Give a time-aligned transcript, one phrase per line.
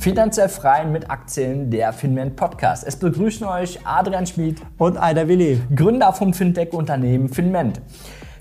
[0.00, 2.84] Finanziell frei mit Aktien, der Finment Podcast.
[2.86, 7.82] Es begrüßen euch Adrian Schmid und Aida Willi, Gründer vom Fintech-Unternehmen Finment.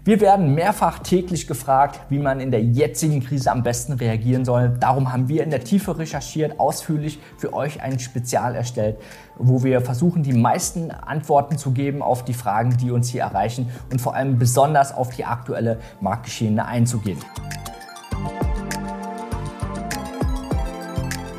[0.06, 4.78] Wir werden mehrfach täglich gefragt, wie man in der jetzigen Krise am besten reagieren soll.
[4.79, 8.96] Darum haben wir in der Tiefe recherchiert, ausführlich für euch ein Spezial erstellt,
[9.37, 13.69] wo wir versuchen, die meisten Antworten zu geben auf die Fragen, die uns hier erreichen
[13.91, 17.20] und vor allem besonders auf die aktuelle Marktgeschehene einzugehen.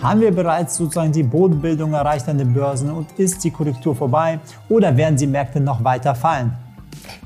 [0.03, 4.41] Haben wir bereits sozusagen die Bodenbildung erreicht an den Börsen und ist die Korrektur vorbei
[4.71, 6.57] oder werden die Märkte noch weiter fallen?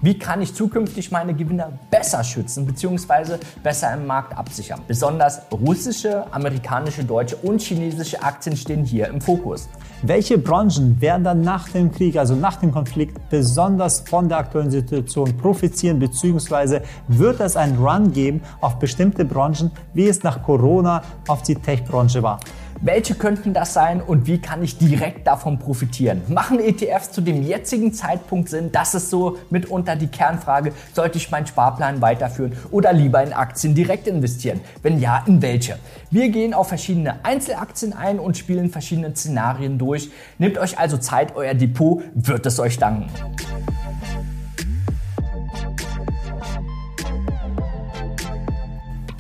[0.03, 3.39] Wie kann ich zukünftig meine Gewinner besser schützen bzw.
[3.63, 4.81] besser im Markt absichern?
[4.89, 9.69] Besonders russische, amerikanische, deutsche und chinesische Aktien stehen hier im Fokus.
[10.03, 14.71] Welche Branchen werden dann nach dem Krieg, also nach dem Konflikt, besonders von der aktuellen
[14.71, 21.03] Situation profitieren, beziehungsweise wird es einen Run geben auf bestimmte Branchen, wie es nach Corona
[21.29, 22.41] auf die Tech-Branche war?
[22.81, 26.23] Welche könnten das sein und wie kann ich direkt davon profitieren?
[26.29, 28.71] Machen ETFs zu dem jetzigen Zeitpunkt Sinn?
[28.73, 30.73] Das ist so mitunter die Kernfrage.
[30.93, 34.61] Sollte ich meinen Sparplan weiterführen oder lieber in Aktien direkt investieren?
[34.83, 35.79] Wenn ja, in welche?
[36.11, 40.11] Wir gehen auf verschiedene Einzelaktien ein und spielen verschiedene Szenarien durch.
[40.39, 43.09] Nehmt euch also Zeit, euer Depot wird es euch danken.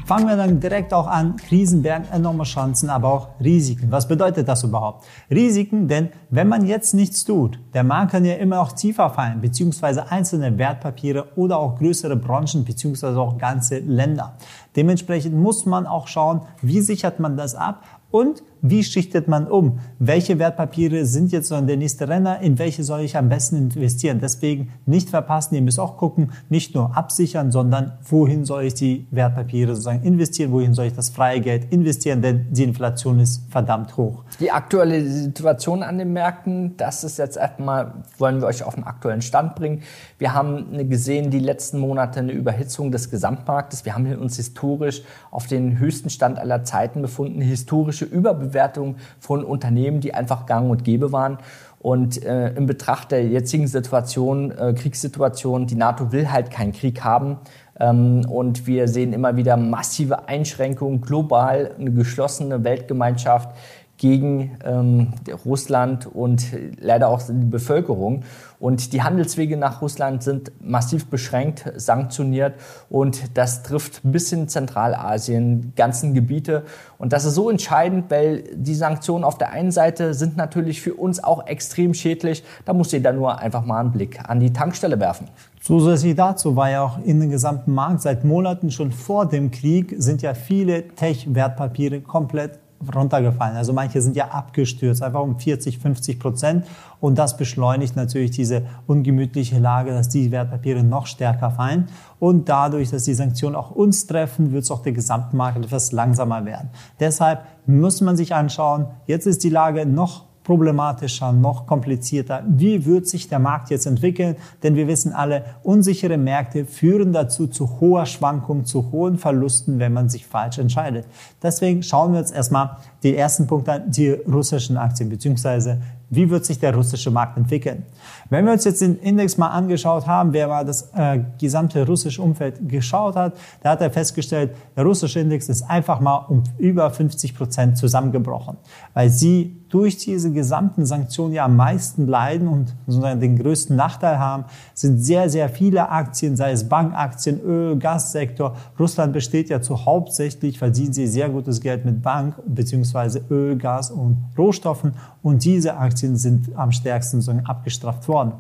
[0.04, 1.36] Fangen wir dann direkt auch an.
[1.36, 3.90] Krisen bergen enorme Chancen, aber auch Risiken.
[3.90, 5.06] Was bedeutet das überhaupt?
[5.30, 9.40] Risiken, denn wenn man jetzt nichts tut, der Markt kann ja immer auch tiefer fallen,
[9.40, 14.36] beziehungsweise einzelne Wertpapiere oder auch größere Branchen, beziehungsweise auch ganze Länder.
[14.76, 19.78] Dementsprechend muss man auch schauen, wie sichert man das ab und wie schichtet man um?
[19.98, 22.40] Welche Wertpapiere sind jetzt so der nächste Renner?
[22.40, 24.20] In welche soll ich am besten investieren?
[24.20, 25.54] Deswegen nicht verpassen.
[25.54, 30.52] Ihr müsst auch gucken, nicht nur absichern, sondern wohin soll ich die Wertpapiere sozusagen investieren?
[30.52, 32.22] Wohin soll ich das freie Geld investieren?
[32.22, 34.24] Denn die Inflation ist verdammt hoch.
[34.40, 38.84] Die aktuelle Situation an den Märkten, das ist jetzt erstmal, wollen wir euch auf den
[38.84, 39.82] aktuellen Stand bringen.
[40.18, 43.84] Wir haben gesehen, die letzten Monate eine Überhitzung des Gesamtmarktes.
[43.84, 47.40] Wir haben uns historisch auf den höchsten Stand aller Zeiten befunden.
[47.40, 48.14] Historische politische
[48.54, 51.38] Überbewertung von Unternehmen, die einfach gang und gäbe waren.
[51.80, 57.04] Und äh, im Betracht der jetzigen Situation, äh, Kriegssituation, die NATO will halt keinen Krieg
[57.04, 57.36] haben.
[57.78, 63.50] Ähm, und wir sehen immer wieder massive Einschränkungen global, eine geschlossene Weltgemeinschaft
[63.96, 65.12] gegen ähm,
[65.44, 66.46] Russland und
[66.80, 68.24] leider auch die Bevölkerung.
[68.58, 72.54] Und die Handelswege nach Russland sind massiv beschränkt, sanktioniert
[72.88, 76.64] und das trifft bis in Zentralasien, ganzen Gebiete.
[76.96, 80.94] Und das ist so entscheidend, weil die Sanktionen auf der einen Seite sind natürlich für
[80.94, 82.42] uns auch extrem schädlich.
[82.64, 85.28] Da muss jeder nur einfach mal einen Blick an die Tankstelle werfen.
[85.60, 89.94] Zusätzlich dazu war ja auch in den gesamten Markt seit Monaten schon vor dem Krieg
[89.98, 92.58] sind ja viele Tech-Wertpapiere komplett
[92.94, 93.56] runtergefallen.
[93.56, 96.66] Also manche sind ja abgestürzt, einfach um 40, 50 Prozent.
[97.00, 101.88] Und das beschleunigt natürlich diese ungemütliche Lage, dass die Wertpapiere noch stärker fallen.
[102.18, 106.44] Und dadurch, dass die Sanktionen auch uns treffen, wird es auch der Gesamtmarkt etwas langsamer
[106.44, 106.70] werden.
[107.00, 112.44] Deshalb muss man sich anschauen, jetzt ist die Lage noch problematischer, noch komplizierter.
[112.46, 114.36] Wie wird sich der Markt jetzt entwickeln?
[114.62, 119.94] Denn wir wissen alle, unsichere Märkte führen dazu zu hoher Schwankung, zu hohen Verlusten, wenn
[119.94, 121.06] man sich falsch entscheidet.
[121.42, 126.44] Deswegen schauen wir uns erstmal die ersten Punkte an, die russischen Aktien, beziehungsweise wie wird
[126.44, 127.84] sich der russische Markt entwickeln.
[128.30, 132.22] Wenn wir uns jetzt den Index mal angeschaut haben, wer mal das äh, gesamte russische
[132.22, 136.90] Umfeld geschaut hat, da hat er festgestellt, der russische Index ist einfach mal um über
[136.90, 138.56] 50 Prozent zusammengebrochen,
[138.92, 144.20] weil sie durch diese gesamten Sanktionen ja am meisten leiden und sozusagen den größten Nachteil
[144.20, 148.56] haben, sind sehr, sehr viele Aktien, sei es Bankaktien, Öl, Gassektor.
[148.78, 153.90] Russland besteht ja zu hauptsächlich, verdienen sie sehr gutes Geld mit Bank, beziehungsweise Öl, Gas
[153.90, 154.92] und Rohstoffen.
[155.24, 158.34] Und diese Aktien sind am stärksten sozusagen abgestraft worden.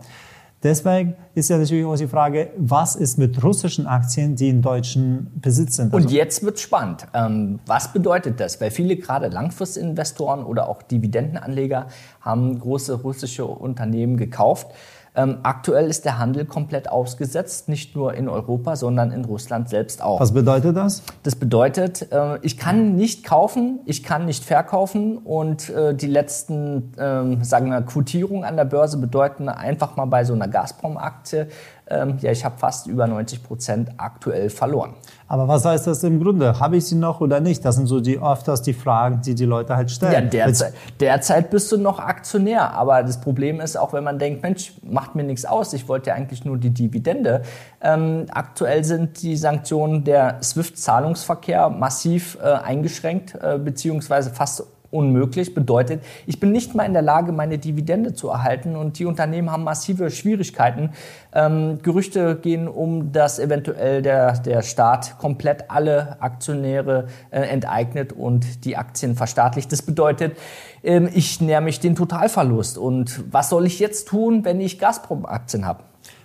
[0.64, 5.30] Deswegen ist ja natürlich auch die Frage, was ist mit russischen Aktien, die in deutschen
[5.34, 5.92] Besitz sind?
[5.92, 7.06] Also Und jetzt wird spannend.
[7.12, 8.62] Ähm, was bedeutet das?
[8.62, 11.88] Weil viele gerade Langfristinvestoren oder auch Dividendenanleger
[12.22, 14.68] haben große russische Unternehmen gekauft.
[15.16, 20.02] Ähm, aktuell ist der Handel komplett ausgesetzt, nicht nur in Europa, sondern in Russland selbst
[20.02, 20.18] auch.
[20.20, 21.04] Was bedeutet das?
[21.22, 26.92] Das bedeutet, äh, ich kann nicht kaufen, ich kann nicht verkaufen und äh, die letzten,
[26.96, 31.48] äh, sagen wir, Quotierungen an der Börse bedeuten einfach mal bei so einer Gazprom-Aktie,
[31.86, 34.94] ähm, ja, ich habe fast über 90 Prozent aktuell verloren.
[35.26, 36.60] Aber was heißt das im Grunde?
[36.60, 37.64] Habe ich sie noch oder nicht?
[37.64, 40.12] Das sind so die öfters die Fragen, die die Leute halt stellen.
[40.12, 42.72] Ja, derzeit, derzeit bist du noch Aktionär.
[42.74, 45.72] Aber das Problem ist auch, wenn man denkt, Mensch, macht mir nichts aus.
[45.72, 47.42] Ich wollte ja eigentlich nur die Dividende.
[47.80, 55.54] Ähm, aktuell sind die Sanktionen der SWIFT-Zahlungsverkehr massiv äh, eingeschränkt, äh, beziehungsweise fast unmöglich.
[55.54, 59.50] Bedeutet, ich bin nicht mal in der Lage, meine Dividende zu erhalten und die Unternehmen
[59.50, 60.90] haben massive Schwierigkeiten.
[61.34, 68.64] Ähm, Gerüchte gehen um, dass eventuell der, der Staat komplett alle Aktionäre äh, enteignet und
[68.64, 69.72] die Aktien verstaatlicht.
[69.72, 70.36] Das bedeutet,
[70.82, 72.78] ähm, ich näher mich den Totalverlust.
[72.78, 75.82] Und was soll ich jetzt tun, wenn ich Gazprom-Aktien habe?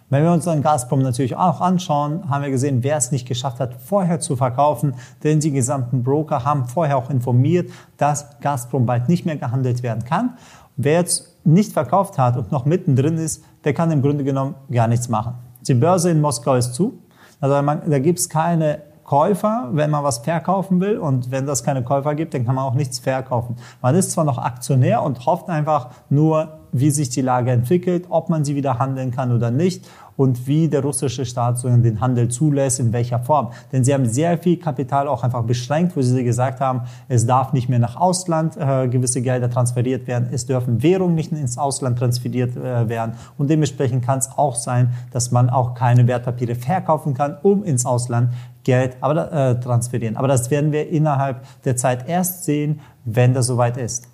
[0.09, 3.59] Wenn wir uns dann Gazprom natürlich auch anschauen, haben wir gesehen, wer es nicht geschafft
[3.59, 9.07] hat, vorher zu verkaufen, denn die gesamten Broker haben vorher auch informiert, dass Gazprom bald
[9.07, 10.37] nicht mehr gehandelt werden kann.
[10.77, 14.87] Wer jetzt nicht verkauft hat und noch mittendrin ist, der kann im Grunde genommen gar
[14.87, 15.35] nichts machen.
[15.67, 16.97] Die Börse in Moskau ist zu.
[17.39, 20.97] Also man, da gibt es keine Käufer, wenn man was verkaufen will.
[20.97, 23.55] Und wenn das keine Käufer gibt, dann kann man auch nichts verkaufen.
[23.81, 28.29] Man ist zwar noch Aktionär und hofft einfach nur, wie sich die Lage entwickelt, ob
[28.29, 29.87] man sie wieder handeln kann oder nicht
[30.19, 33.51] und wie der russische Staat so den Handel zulässt, in welcher Form.
[33.71, 37.53] Denn sie haben sehr viel Kapital auch einfach beschränkt, wo sie gesagt haben, es darf
[37.53, 41.97] nicht mehr nach Ausland äh, gewisse Gelder transferiert werden, es dürfen Währungen nicht ins Ausland
[41.97, 47.13] transferiert äh, werden und dementsprechend kann es auch sein, dass man auch keine Wertpapiere verkaufen
[47.13, 48.33] kann, um ins Ausland
[48.65, 50.17] Geld aber, äh, transferieren.
[50.17, 54.08] Aber das werden wir innerhalb der Zeit erst sehen, wenn das soweit ist.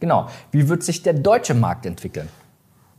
[0.00, 0.26] Genau.
[0.50, 2.28] Wie wird sich der deutsche Markt entwickeln?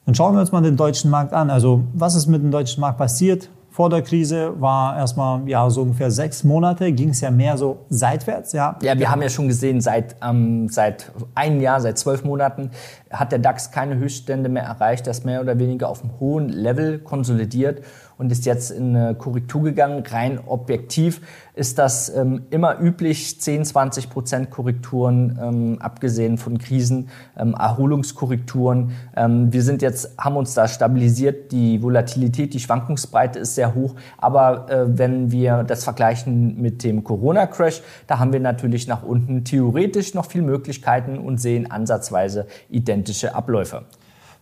[0.05, 1.49] Dann schauen wir uns mal den deutschen Markt an.
[1.49, 3.49] Also was ist mit dem deutschen Markt passiert?
[3.71, 7.85] Vor der Krise war erstmal ja so ungefähr sechs Monate, ging es ja mehr so
[7.89, 8.51] seitwärts.
[8.51, 12.71] Ja, ja wir haben ja schon gesehen, seit, ähm, seit einem Jahr, seit zwölf Monaten
[13.11, 16.99] hat der DAX keine Höchststände mehr erreicht, das mehr oder weniger auf einem hohen Level
[16.99, 17.83] konsolidiert
[18.19, 20.03] und ist jetzt in eine Korrektur gegangen.
[20.05, 21.21] Rein objektiv
[21.55, 27.07] ist das ähm, immer üblich, 10, 20 Prozent Korrekturen, ähm, abgesehen von Krisen,
[27.37, 28.91] ähm, Erholungskorrekturen.
[29.15, 31.53] Ähm, wir sind jetzt, haben uns da stabilisiert.
[31.53, 33.95] Die Volatilität, die Schwankungsbreite ist sehr hoch.
[34.17, 39.45] Aber äh, wenn wir das vergleichen mit dem Corona-Crash, da haben wir natürlich nach unten
[39.45, 43.85] theoretisch noch viel Möglichkeiten und sehen ansatzweise identische Abläufe.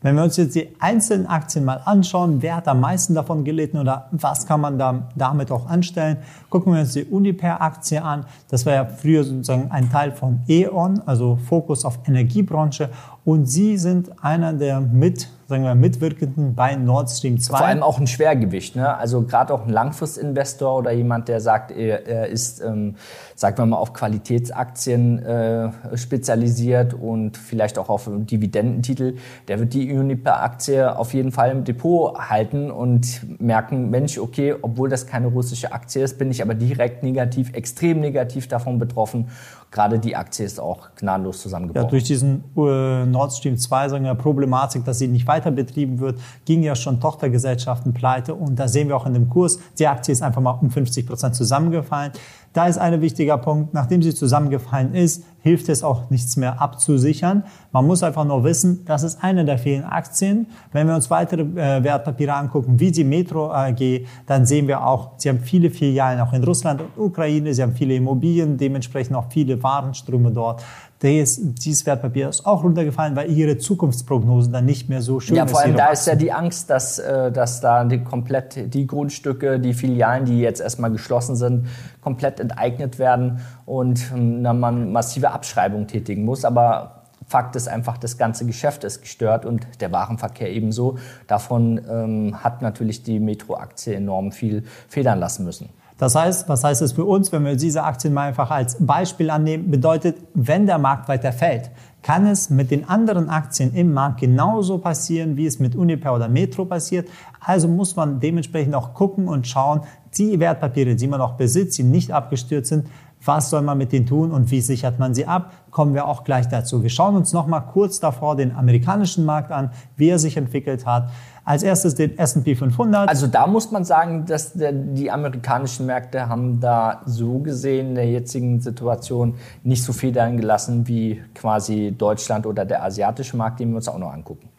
[0.01, 3.79] Wenn wir uns jetzt die einzelnen Aktien mal anschauen, wer hat am meisten davon gelitten
[3.79, 6.17] oder was kann man da, damit auch anstellen,
[6.51, 8.25] gucken wir uns die Uniper-Aktie an.
[8.47, 12.91] Das war ja früher sozusagen ein Teil von E.ON, also Fokus auf Energiebranche.
[13.25, 17.57] Und sie sind einer der mit sagen wir, Mitwirkenden bei Nord Stream 2.
[17.57, 18.75] Vor allem auch ein Schwergewicht.
[18.75, 18.97] Ne?
[18.97, 22.95] Also gerade auch ein Langfristinvestor oder jemand, der sagt, er, er ist, ähm,
[23.33, 29.15] sagen wir mal, auf Qualitätsaktien äh, spezialisiert und vielleicht auch auf Dividendentitel,
[29.47, 34.89] der wird die Uniper-Aktie auf jeden Fall im Depot halten und merken, Mensch, okay, obwohl
[34.89, 39.27] das keine russische Aktie ist, bin ich aber direkt negativ, extrem negativ davon betroffen
[39.71, 41.85] gerade die Aktie ist auch gnadenlos zusammengebrochen.
[41.85, 45.99] Ja, durch diesen äh, Nord Stream 2 sagen wir, Problematik, dass sie nicht weiter betrieben
[45.99, 49.87] wird, ging ja schon Tochtergesellschaften pleite und da sehen wir auch in dem Kurs, die
[49.87, 52.11] Aktie ist einfach mal um 50 Prozent zusammengefallen.
[52.53, 57.43] Da ist ein wichtiger Punkt, nachdem sie zusammengefallen ist, hilft es auch nichts mehr abzusichern.
[57.71, 60.47] Man muss einfach nur wissen, das ist eine der vielen Aktien.
[60.73, 65.11] Wenn wir uns weitere äh, Wertpapiere angucken, wie die Metro AG, dann sehen wir auch,
[65.17, 69.27] sie haben viele Filialen auch in Russland und Ukraine, sie haben viele Immobilien, dementsprechend auch
[69.29, 70.61] viele Warenströme dort
[70.99, 75.37] das, dieses Wertpapier ist auch runtergefallen, weil ihre Zukunftsprognosen dann nicht mehr so schön sind.
[75.37, 78.87] Ja, vor allem da ist ja die Angst, dass, äh, dass da die komplett die
[78.87, 81.67] Grundstücke, die Filialen, die jetzt erstmal geschlossen sind,
[82.01, 86.45] komplett enteignet werden und ähm, dann man massive Abschreibungen tätigen muss.
[86.45, 90.97] Aber Fakt ist einfach, das ganze Geschäft ist gestört und der Warenverkehr ebenso.
[91.27, 95.69] Davon ähm, hat natürlich die Metro-Aktie enorm viel federn lassen müssen.
[95.97, 99.31] Das heißt, was heißt es für uns, wenn wir diese Aktien mal einfach als Beispiel
[99.31, 99.71] annehmen?
[99.71, 101.71] Bedeutet, wenn der Markt weiter fällt,
[102.03, 106.29] kann es mit den anderen Aktien im Markt genauso passieren, wie es mit Uniper oder
[106.29, 107.09] Metro passiert.
[107.39, 109.81] Also muss man dementsprechend auch gucken und schauen,
[110.17, 112.87] die Wertpapiere, die man noch besitzt, die nicht abgestürzt sind,
[113.27, 115.51] was soll man mit denen tun und wie sichert man sie ab?
[115.69, 116.81] Kommen wir auch gleich dazu.
[116.81, 120.85] Wir schauen uns noch mal kurz davor den amerikanischen Markt an, wie er sich entwickelt
[120.85, 121.09] hat.
[121.43, 123.07] Als erstes den S&P 500.
[123.07, 128.09] Also da muss man sagen, dass die amerikanischen Märkte haben da so gesehen in der
[128.09, 133.77] jetzigen Situation nicht so Federn gelassen wie quasi Deutschland oder der asiatische Markt, den wir
[133.77, 134.49] uns auch noch angucken.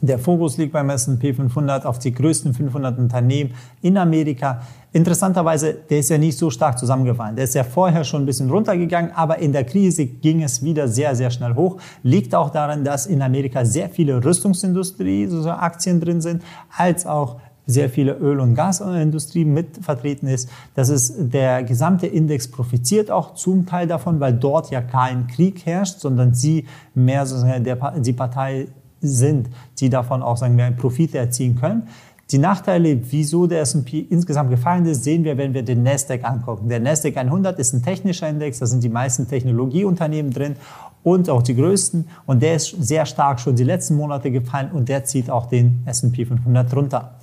[0.00, 4.62] Der Fokus liegt beim S&P 500 auf die größten 500 Unternehmen in Amerika.
[4.92, 7.36] Interessanterweise, der ist ja nicht so stark zusammengefallen.
[7.36, 10.88] Der ist ja vorher schon ein bisschen runtergegangen, aber in der Krise ging es wieder
[10.88, 11.78] sehr, sehr schnell hoch.
[12.02, 16.42] Liegt auch daran, dass in Amerika sehr viele Rüstungsindustrie, so Aktien drin sind,
[16.76, 17.36] als auch
[17.66, 20.48] sehr viele Öl- und Gasindustrie mit vertreten ist.
[20.74, 25.66] Das ist der gesamte Index profitiert auch zum Teil davon, weil dort ja kein Krieg
[25.66, 28.68] herrscht, sondern sie mehr sozusagen der, die Partei
[29.08, 29.48] sind,
[29.78, 31.88] die davon auch sagen wir Profite erzielen können.
[32.32, 36.68] Die Nachteile, wieso der S&P insgesamt gefallen ist, sehen wir, wenn wir den Nasdaq angucken.
[36.68, 40.56] Der Nasdaq 100 ist ein technischer Index, da sind die meisten Technologieunternehmen drin
[41.04, 42.08] und auch die größten.
[42.26, 45.82] Und der ist sehr stark schon die letzten Monate gefallen und der zieht auch den
[45.86, 47.14] S&P 500 runter.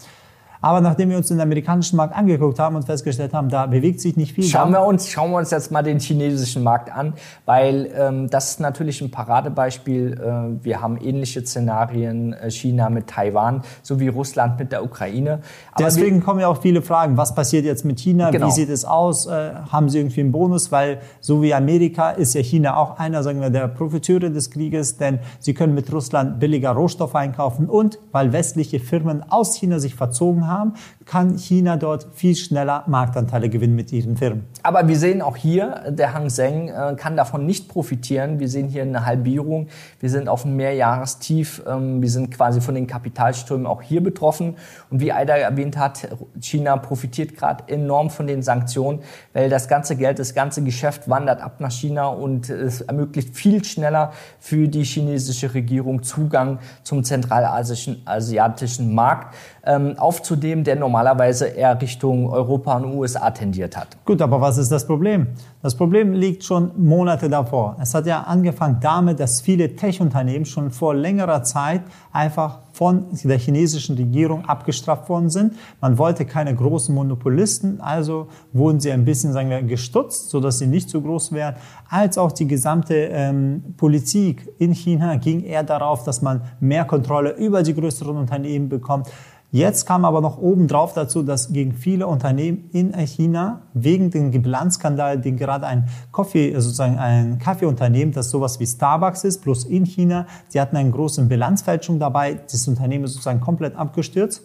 [0.63, 4.15] Aber nachdem wir uns den amerikanischen Markt angeguckt haben und festgestellt haben, da bewegt sich
[4.15, 4.45] nicht viel.
[4.45, 7.15] Schauen wir uns, schauen wir uns jetzt mal den chinesischen Markt an,
[7.45, 10.13] weil ähm, das ist natürlich ein Paradebeispiel.
[10.13, 15.39] Äh, wir haben ähnliche Szenarien, äh, China mit Taiwan sowie Russland mit der Ukraine.
[15.73, 18.47] Aber Deswegen wir, kommen ja auch viele Fragen, was passiert jetzt mit China, genau.
[18.47, 22.35] wie sieht es aus, äh, haben sie irgendwie einen Bonus, weil so wie Amerika ist
[22.35, 26.39] ja China auch einer, sagen wir, der Profiteure des Krieges, denn sie können mit Russland
[26.39, 30.73] billiger Rohstoffe einkaufen und weil westliche Firmen aus China sich verzogen haben, haben,
[31.05, 34.45] kann China dort viel schneller Marktanteile gewinnen mit diesen Firmen.
[34.61, 38.39] Aber wir sehen auch hier, der Hang Seng äh, kann davon nicht profitieren.
[38.39, 39.67] Wir sehen hier eine Halbierung.
[39.99, 41.63] Wir sind auf einem Mehrjahrestief.
[41.67, 44.55] Ähm, wir sind quasi von den Kapitalströmen auch hier betroffen.
[44.89, 46.07] Und wie Aida erwähnt hat,
[46.39, 48.99] China profitiert gerade enorm von den Sanktionen,
[49.33, 53.63] weil das ganze Geld, das ganze Geschäft wandert ab nach China und es ermöglicht viel
[53.63, 62.29] schneller für die chinesische Regierung Zugang zum zentralasiatischen Markt ähm, aufzunehmen, der normalerweise eher Richtung
[62.29, 63.97] Europa und USA tendiert hat.
[64.05, 65.27] Gut, aber was ist das Problem?
[65.61, 67.77] Das Problem liegt schon Monate davor.
[67.81, 73.37] Es hat ja angefangen damit, dass viele Tech-Unternehmen schon vor längerer Zeit einfach von der
[73.37, 75.53] chinesischen Regierung abgestraft worden sind.
[75.79, 80.67] Man wollte keine großen Monopolisten, also wurden sie ein bisschen, sagen wir, gestutzt, sodass sie
[80.67, 81.55] nicht so groß wären.
[81.87, 87.35] Als auch die gesamte ähm, Politik in China ging eher darauf, dass man mehr Kontrolle
[87.37, 89.07] über die größeren Unternehmen bekommt.
[89.53, 95.21] Jetzt kam aber noch obendrauf dazu, dass gegen viele Unternehmen in China wegen dem Bilanzskandal,
[95.21, 100.25] den gerade ein Kaffee, sozusagen ein Kaffeeunternehmen, das sowas wie Starbucks ist, plus in China,
[100.51, 102.39] die hatten einen großen Bilanzfälschung dabei.
[102.51, 104.41] Das Unternehmen ist sozusagen komplett abgestürzt.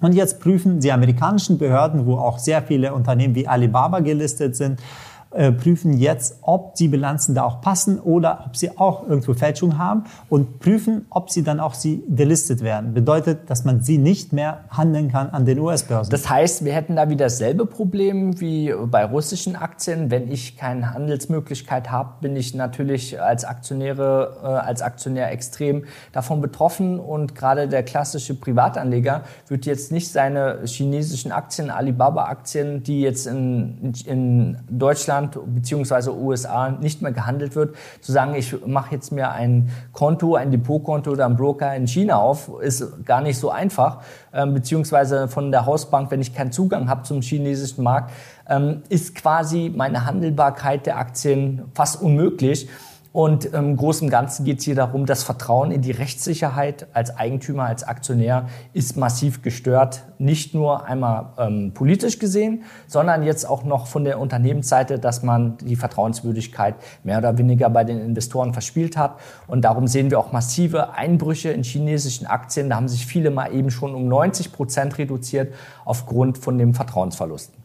[0.00, 4.80] Und jetzt prüfen die amerikanischen Behörden, wo auch sehr viele Unternehmen wie Alibaba gelistet sind,
[5.30, 9.78] äh, prüfen jetzt, ob die Bilanzen da auch passen oder ob sie auch irgendwo Fälschung
[9.78, 12.94] haben und prüfen, ob sie dann auch sie delistet werden.
[12.94, 16.10] Bedeutet, dass man sie nicht mehr handeln kann an den US-Börsen.
[16.10, 20.10] Das heißt, wir hätten da wieder dasselbe Problem wie bei russischen Aktien.
[20.10, 26.40] Wenn ich keine Handelsmöglichkeit habe, bin ich natürlich als Aktionäre, äh, als Aktionär extrem davon
[26.40, 33.26] betroffen und gerade der klassische Privatanleger wird jetzt nicht seine chinesischen Aktien, Alibaba-Aktien, die jetzt
[33.26, 36.10] in, in Deutschland Deutschland bzw.
[36.10, 41.12] USA nicht mehr gehandelt wird, zu sagen, ich mache jetzt mir ein Konto, ein Depotkonto
[41.12, 45.66] oder ein Broker in China auf, ist gar nicht so einfach, ähm, beziehungsweise von der
[45.66, 48.12] Hausbank, wenn ich keinen Zugang habe zum chinesischen Markt,
[48.48, 52.68] ähm, ist quasi meine Handelbarkeit der Aktien fast unmöglich.
[53.10, 57.16] Und im Großen und Ganzen geht es hier darum, das Vertrauen in die Rechtssicherheit als
[57.16, 60.04] Eigentümer, als Aktionär ist massiv gestört.
[60.18, 65.56] Nicht nur einmal ähm, politisch gesehen, sondern jetzt auch noch von der Unternehmensseite, dass man
[65.58, 69.18] die Vertrauenswürdigkeit mehr oder weniger bei den Investoren verspielt hat.
[69.46, 72.68] Und darum sehen wir auch massive Einbrüche in chinesischen Aktien.
[72.68, 75.54] Da haben sich viele mal eben schon um 90 Prozent reduziert
[75.86, 77.57] aufgrund von dem Vertrauensverlust.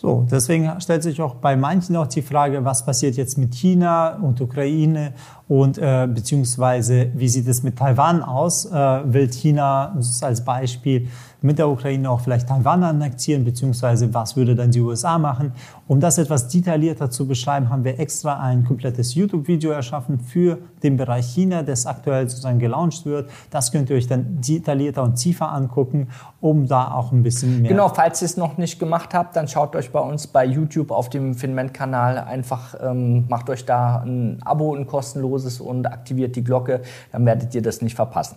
[0.00, 4.14] So, deswegen stellt sich auch bei manchen auch die Frage, was passiert jetzt mit China
[4.14, 5.12] und Ukraine
[5.48, 8.66] und äh, beziehungsweise wie sieht es mit Taiwan aus?
[8.66, 8.70] Äh,
[9.12, 11.08] will China als Beispiel
[11.40, 15.52] mit der Ukraine auch vielleicht Taiwan annektieren, beziehungsweise was würde dann die USA machen.
[15.86, 20.96] Um das etwas detaillierter zu beschreiben, haben wir extra ein komplettes YouTube-Video erschaffen für den
[20.96, 23.30] Bereich China, das aktuell sozusagen gelauncht wird.
[23.50, 26.08] Das könnt ihr euch dann detaillierter und tiefer angucken,
[26.40, 27.70] um da auch ein bisschen mehr...
[27.70, 30.90] Genau, falls ihr es noch nicht gemacht habt, dann schaut euch bei uns bei YouTube
[30.90, 36.44] auf dem Finment-Kanal einfach, ähm, macht euch da ein Abo, ein kostenloses und aktiviert die
[36.44, 38.36] Glocke, dann werdet ihr das nicht verpassen.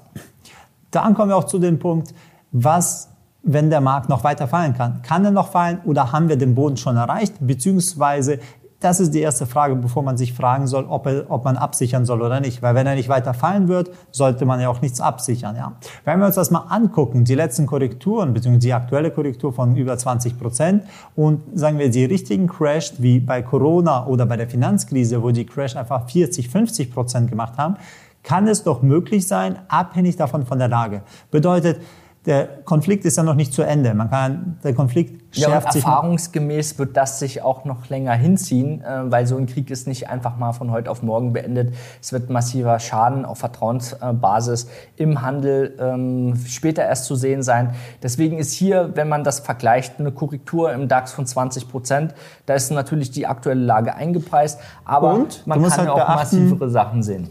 [0.92, 2.14] Dann kommen wir auch zu dem Punkt,
[2.52, 3.10] was,
[3.44, 5.02] wenn der Markt noch weiter fallen kann.
[5.02, 7.36] Kann er noch fallen oder haben wir den Boden schon erreicht?
[7.40, 8.40] Beziehungsweise,
[8.82, 12.06] das ist die erste Frage, bevor man sich fragen soll, ob, er, ob man absichern
[12.06, 12.64] soll oder nicht.
[12.64, 15.56] Weil wenn er nicht weiter fallen wird, sollte man ja auch nichts absichern.
[15.56, 15.74] Ja.
[16.04, 19.96] Wenn wir uns das mal angucken, die letzten Korrekturen, beziehungsweise die aktuelle Korrektur von über
[19.96, 20.84] 20 Prozent
[21.16, 25.46] und sagen wir die richtigen Crash, wie bei Corona oder bei der Finanzkrise, wo die
[25.46, 27.76] Crash einfach 40, 50 Prozent gemacht haben,
[28.24, 31.04] kann es doch möglich sein, abhängig davon von der Lage.
[31.30, 31.82] Bedeutet,
[32.26, 33.96] der Konflikt ist ja noch nicht zu Ende.
[33.96, 35.84] Man kann, der Konflikt schärft ja, sich.
[35.84, 40.08] Erfahrungsgemäß wird das sich auch noch länger hinziehen, äh, weil so ein Krieg ist nicht
[40.10, 41.74] einfach mal von heute auf morgen beendet.
[42.00, 47.74] Es wird massiver Schaden auf Vertrauensbasis im Handel ähm, später erst zu sehen sein.
[48.04, 52.14] Deswegen ist hier, wenn man das vergleicht, eine Korrektur im DAX von 20 Prozent.
[52.46, 56.70] Da ist natürlich die aktuelle Lage eingepreist, aber Und, man kann halt auch beachten, massivere
[56.70, 57.30] Sachen sehen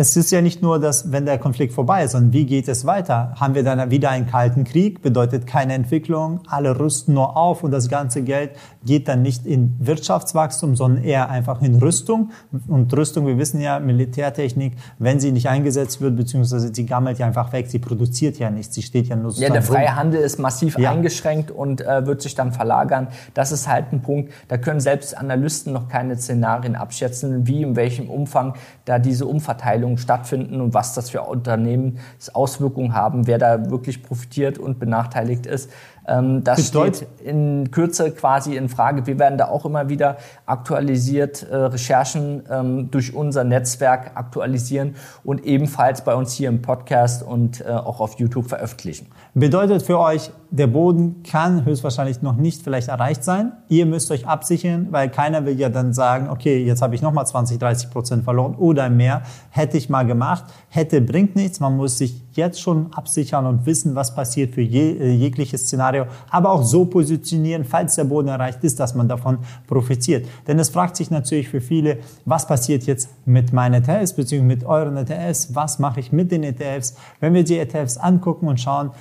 [0.00, 2.86] es ist ja nicht nur, dass wenn der Konflikt vorbei ist, sondern wie geht es
[2.86, 3.34] weiter?
[3.34, 5.02] Haben wir dann wieder einen kalten Krieg?
[5.02, 6.38] Bedeutet keine Entwicklung.
[6.46, 8.52] Alle rüsten nur auf und das ganze Geld
[8.84, 12.30] geht dann nicht in Wirtschaftswachstum, sondern eher einfach in Rüstung.
[12.68, 17.26] Und Rüstung, wir wissen ja, Militärtechnik, wenn sie nicht eingesetzt wird, beziehungsweise sie gammelt ja
[17.26, 19.42] einfach weg, sie produziert ja nichts, sie steht ja nur so.
[19.42, 20.92] Ja, der freie Handel ist massiv ja.
[20.92, 23.08] eingeschränkt und äh, wird sich dann verlagern.
[23.34, 27.74] Das ist halt ein Punkt, da können selbst Analysten noch keine Szenarien abschätzen, wie in
[27.74, 31.98] welchem Umfang da diese Umverteilung Entscheidungen stattfinden und was das für Unternehmen
[32.32, 35.70] Auswirkungen haben, wer da wirklich profitiert und benachteiligt ist.
[36.06, 39.06] Ähm, das steht in Kürze quasi in Frage.
[39.06, 40.16] Wir werden da auch immer wieder
[40.46, 47.22] aktualisiert, äh, Recherchen ähm, durch unser Netzwerk aktualisieren und ebenfalls bei uns hier im Podcast
[47.22, 49.06] und äh, auch auf YouTube veröffentlichen.
[49.34, 53.52] Bedeutet für euch, der Boden kann höchstwahrscheinlich noch nicht vielleicht erreicht sein.
[53.68, 57.26] Ihr müsst euch absichern, weil keiner will ja dann sagen, okay, jetzt habe ich nochmal
[57.26, 59.22] 20, 30 Prozent verloren oder mehr.
[59.50, 60.44] Hätte ich mal gemacht.
[60.70, 61.60] Hätte bringt nichts.
[61.60, 66.06] Man muss sich jetzt schon absichern und wissen, was passiert für je, äh, jegliches Szenario.
[66.30, 70.26] Aber auch so positionieren, falls der Boden erreicht ist, dass man davon profitiert.
[70.46, 74.64] Denn es fragt sich natürlich für viele, was passiert jetzt mit meinen ETFs, beziehungsweise mit
[74.64, 75.54] euren ETFs?
[75.54, 76.94] Was mache ich mit den ETFs?
[77.20, 78.92] Wenn wir die ETFs angucken und schauen,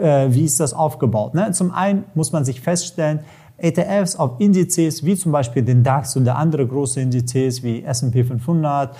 [0.00, 1.34] äh, wie ist das aufgebaut.
[1.34, 1.52] Ne?
[1.52, 3.20] Zum einen muss man sich feststellen,
[3.58, 8.96] ETFs auf Indizes wie zum Beispiel den DAX oder andere große Indizes wie S&P 500,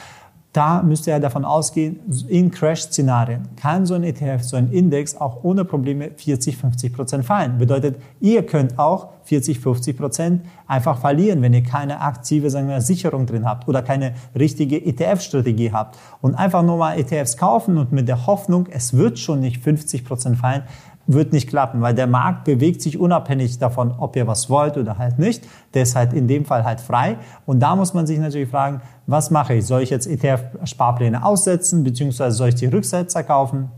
[0.52, 5.42] da müsst ihr davon ausgehen, in Crash-Szenarien kann so ein ETF, so ein Index auch
[5.44, 7.56] ohne Probleme 40, 50 Prozent fallen.
[7.56, 12.82] Bedeutet, ihr könnt auch 40, 50 Prozent einfach verlieren, wenn ihr keine aktive sagen wir,
[12.82, 15.98] Sicherung drin habt oder keine richtige ETF-Strategie habt.
[16.20, 20.04] Und einfach nur mal ETFs kaufen und mit der Hoffnung, es wird schon nicht 50
[20.04, 20.64] Prozent fallen,
[21.06, 24.98] wird nicht klappen, weil der Markt bewegt sich unabhängig davon, ob ihr was wollt oder
[24.98, 25.44] halt nicht.
[25.74, 27.16] Der ist halt in dem Fall halt frei.
[27.46, 29.66] Und da muss man sich natürlich fragen, was mache ich?
[29.66, 33.70] Soll ich jetzt ETF-Sparpläne aussetzen, beziehungsweise soll ich die Rücksetzer kaufen?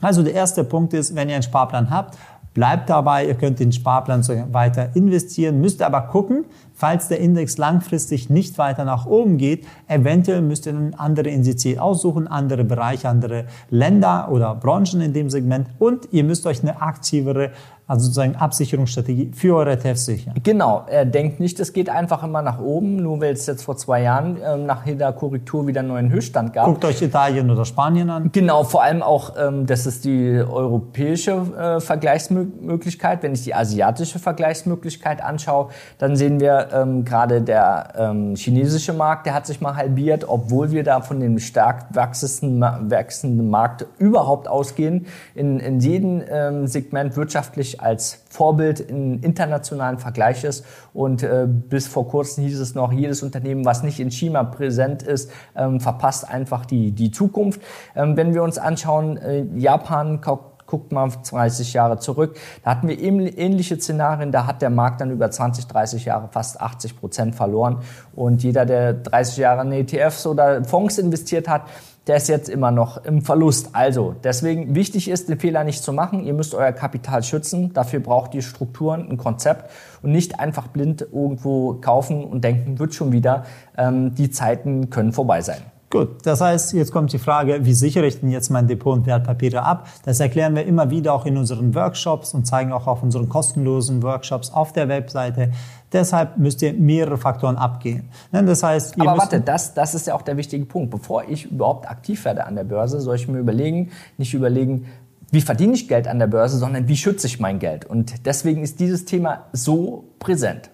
[0.00, 2.18] Also der erste Punkt ist, wenn ihr einen Sparplan habt,
[2.52, 6.44] bleibt dabei, ihr könnt den Sparplan so weiter investieren, müsst aber gucken,
[6.76, 11.78] falls der Index langfristig nicht weiter nach oben geht, eventuell müsst ihr dann andere Indizes
[11.78, 16.80] aussuchen, andere Bereiche, andere Länder oder Branchen in dem Segment und ihr müsst euch eine
[16.80, 17.50] aktivere
[17.88, 20.34] also sozusagen Absicherungsstrategie für eure ETFs sichern.
[20.42, 23.76] Genau, er denkt nicht, es geht einfach immer nach oben, nur weil es jetzt vor
[23.76, 26.66] zwei Jahren ähm, nach jeder Korrektur wieder einen neuen Höchststand gab.
[26.66, 28.30] Guckt euch Italien oder Spanien an.
[28.32, 33.22] Genau, vor allem auch, ähm, das ist die europäische äh, Vergleichsmöglichkeit.
[33.22, 39.26] Wenn ich die asiatische Vergleichsmöglichkeit anschaue, dann sehen wir ähm, gerade der ähm, chinesische Markt,
[39.26, 45.06] der hat sich mal halbiert, obwohl wir da von dem stark wachsenden Markt überhaupt ausgehen.
[45.34, 50.64] In, in jedem ähm, Segment wirtschaftlich als Vorbild in internationalen Vergleich ist.
[50.92, 55.02] Und äh, bis vor kurzem hieß es noch, jedes Unternehmen, was nicht in China präsent
[55.02, 57.60] ist, ähm, verpasst einfach die, die Zukunft.
[57.94, 60.20] Ähm, wenn wir uns anschauen, äh, Japan
[60.66, 62.36] guckt mal 30 Jahre zurück.
[62.64, 64.32] Da hatten wir ähnliche Szenarien.
[64.32, 67.78] Da hat der Markt dann über 20, 30 Jahre fast 80 Prozent verloren.
[68.14, 71.62] Und jeder, der 30 Jahre in ETFs oder Fonds investiert hat,
[72.06, 73.70] der ist jetzt immer noch im Verlust.
[73.72, 76.24] Also, deswegen wichtig ist, den Fehler nicht zu machen.
[76.24, 77.72] Ihr müsst euer Kapital schützen.
[77.72, 79.70] Dafür braucht ihr Strukturen, ein Konzept
[80.02, 83.44] und nicht einfach blind irgendwo kaufen und denken, wird schon wieder.
[83.76, 85.62] Ähm, die Zeiten können vorbei sein.
[85.88, 89.06] Gut, das heißt, jetzt kommt die Frage, wie sichere ich denn jetzt mein Depot und
[89.06, 89.86] Wertpapiere ab?
[90.04, 94.02] Das erklären wir immer wieder auch in unseren Workshops und zeigen auch auf unseren kostenlosen
[94.02, 95.52] Workshops auf der Webseite.
[95.92, 98.08] Deshalb müsst ihr mehrere Faktoren abgehen.
[98.32, 100.90] Ne, das heißt, Aber warte, das, das ist ja auch der wichtige Punkt.
[100.90, 104.86] Bevor ich überhaupt aktiv werde an der Börse, soll ich mir überlegen, nicht überlegen,
[105.30, 107.84] wie verdiene ich Geld an der Börse, sondern wie schütze ich mein Geld.
[107.84, 110.70] Und deswegen ist dieses Thema so präsent.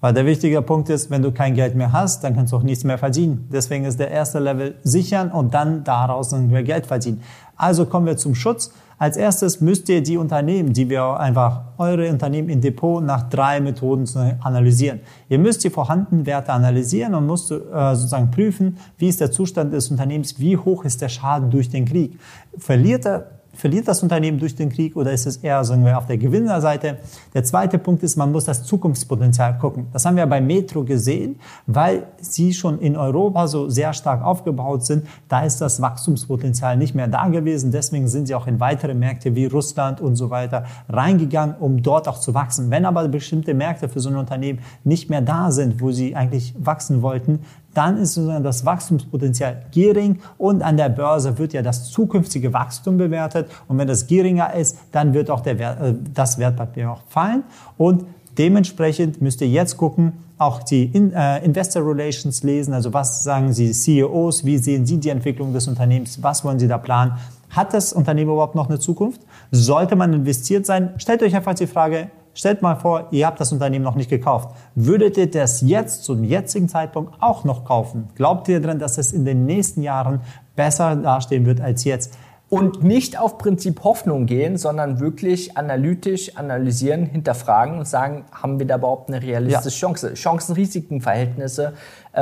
[0.00, 2.62] Weil der wichtige Punkt ist, wenn du kein Geld mehr hast, dann kannst du auch
[2.62, 3.48] nichts mehr verdienen.
[3.50, 7.22] Deswegen ist der erste Level sichern und dann daraus mehr Geld verdienen.
[7.56, 8.72] Also kommen wir zum Schutz.
[8.98, 13.60] Als erstes müsst ihr die Unternehmen, die wir einfach, eure Unternehmen im Depot nach drei
[13.60, 14.06] Methoden
[14.40, 15.00] analysieren.
[15.28, 17.56] Ihr müsst die vorhandenen Werte analysieren und müsst äh,
[17.94, 21.84] sozusagen prüfen, wie ist der Zustand des Unternehmens, wie hoch ist der Schaden durch den
[21.84, 22.18] Krieg.
[22.56, 26.06] Verliert er Verliert das Unternehmen durch den Krieg oder ist es eher sagen wir, auf
[26.06, 26.98] der Gewinnerseite?
[27.32, 29.86] Der zweite Punkt ist, man muss das Zukunftspotenzial gucken.
[29.94, 34.84] Das haben wir bei Metro gesehen, weil sie schon in Europa so sehr stark aufgebaut
[34.84, 35.06] sind.
[35.30, 37.72] Da ist das Wachstumspotenzial nicht mehr da gewesen.
[37.72, 42.08] Deswegen sind sie auch in weitere Märkte wie Russland und so weiter reingegangen, um dort
[42.08, 42.70] auch zu wachsen.
[42.70, 46.54] Wenn aber bestimmte Märkte für so ein Unternehmen nicht mehr da sind, wo sie eigentlich
[46.58, 47.40] wachsen wollten,
[47.76, 52.96] dann ist sozusagen das Wachstumspotenzial gering und an der Börse wird ja das zukünftige Wachstum
[52.96, 57.02] bewertet und wenn das geringer ist, dann wird auch der Wert, äh, das Wertpapier auch
[57.08, 57.44] fallen
[57.76, 58.04] und
[58.38, 63.72] Dementsprechend müsst ihr jetzt gucken, auch die äh, Investor Relations lesen, also was sagen sie
[63.72, 67.12] CEOs, wie sehen sie die Entwicklung des Unternehmens, was wollen sie da planen.
[67.48, 69.22] Hat das Unternehmen überhaupt noch eine Zukunft?
[69.50, 70.92] Sollte man investiert sein?
[70.98, 74.54] Stellt euch einfach die Frage, stellt mal vor, ihr habt das Unternehmen noch nicht gekauft.
[74.76, 78.08] Würdet ihr das jetzt zum jetzigen Zeitpunkt auch noch kaufen?
[78.14, 80.20] Glaubt ihr dran, dass es in den nächsten Jahren
[80.54, 82.16] besser dastehen wird als jetzt?
[82.48, 88.66] Und nicht auf Prinzip Hoffnung gehen, sondern wirklich analytisch analysieren, hinterfragen und sagen, haben wir
[88.68, 89.88] da überhaupt eine realistische ja.
[89.88, 90.14] Chance?
[90.14, 91.72] Chancen-Risiken-Verhältnisse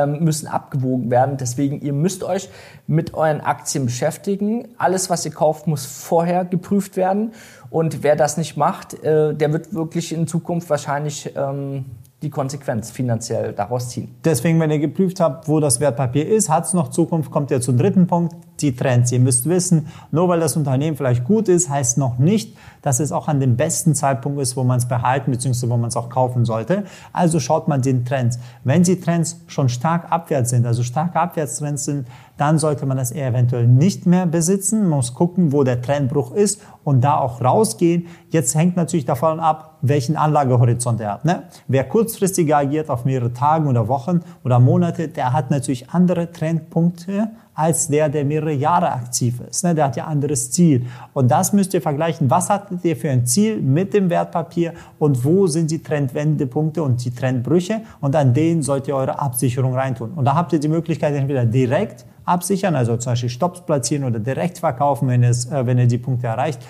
[0.07, 1.37] müssen abgewogen werden.
[1.37, 2.49] Deswegen, ihr müsst euch
[2.87, 4.69] mit euren Aktien beschäftigen.
[4.79, 7.33] Alles, was ihr kauft, muss vorher geprüft werden.
[7.71, 11.87] Und wer das nicht macht, äh, der wird wirklich in Zukunft wahrscheinlich ähm,
[12.25, 14.17] die Konsequenz finanziell daraus ziehen.
[14.25, 17.61] Deswegen, wenn ihr geprüft habt, wo das Wertpapier ist, hat es noch Zukunft, kommt ihr
[17.61, 19.13] zum dritten Punkt, die Trends.
[19.13, 23.13] Ihr müsst wissen, nur weil das Unternehmen vielleicht gut ist, heißt noch nicht, dass es
[23.13, 25.69] auch an dem besten Zeitpunkt ist, wo man es behalten bzw.
[25.69, 26.85] wo man es auch kaufen sollte.
[27.13, 28.39] Also schaut man den Trends.
[28.63, 32.07] Wenn die Trends schon stark abwärts sind, also starke Abwärtstrends sind,
[32.37, 34.83] dann sollte man das eher eventuell nicht mehr besitzen.
[34.83, 38.07] Man muss gucken, wo der Trendbruch ist und da auch rausgehen.
[38.31, 41.25] Jetzt hängt natürlich davon ab, welchen Anlagehorizont er hat.
[41.25, 41.45] Ne?
[41.69, 47.31] Wer kurzfristig agiert auf mehrere Tage oder Wochen oder Monate, der hat natürlich andere Trendpunkte
[47.55, 49.63] als der, der mehrere Jahre aktiv ist.
[49.63, 49.75] Ne?
[49.75, 50.87] Der hat ja anderes Ziel.
[51.13, 52.29] Und das müsst ihr vergleichen.
[52.31, 57.05] Was hattet ihr für ein Ziel mit dem Wertpapier und wo sind die Trendwendepunkte und
[57.05, 57.83] die Trendbrüche?
[58.01, 60.13] Und an denen sollt ihr eure Absicherung reintun.
[60.13, 64.19] Und da habt ihr die Möglichkeit, entweder direkt absichern, also zum Beispiel Stops platzieren oder
[64.19, 66.61] direkt verkaufen, wenn, es, äh, wenn ihr die Punkte erreicht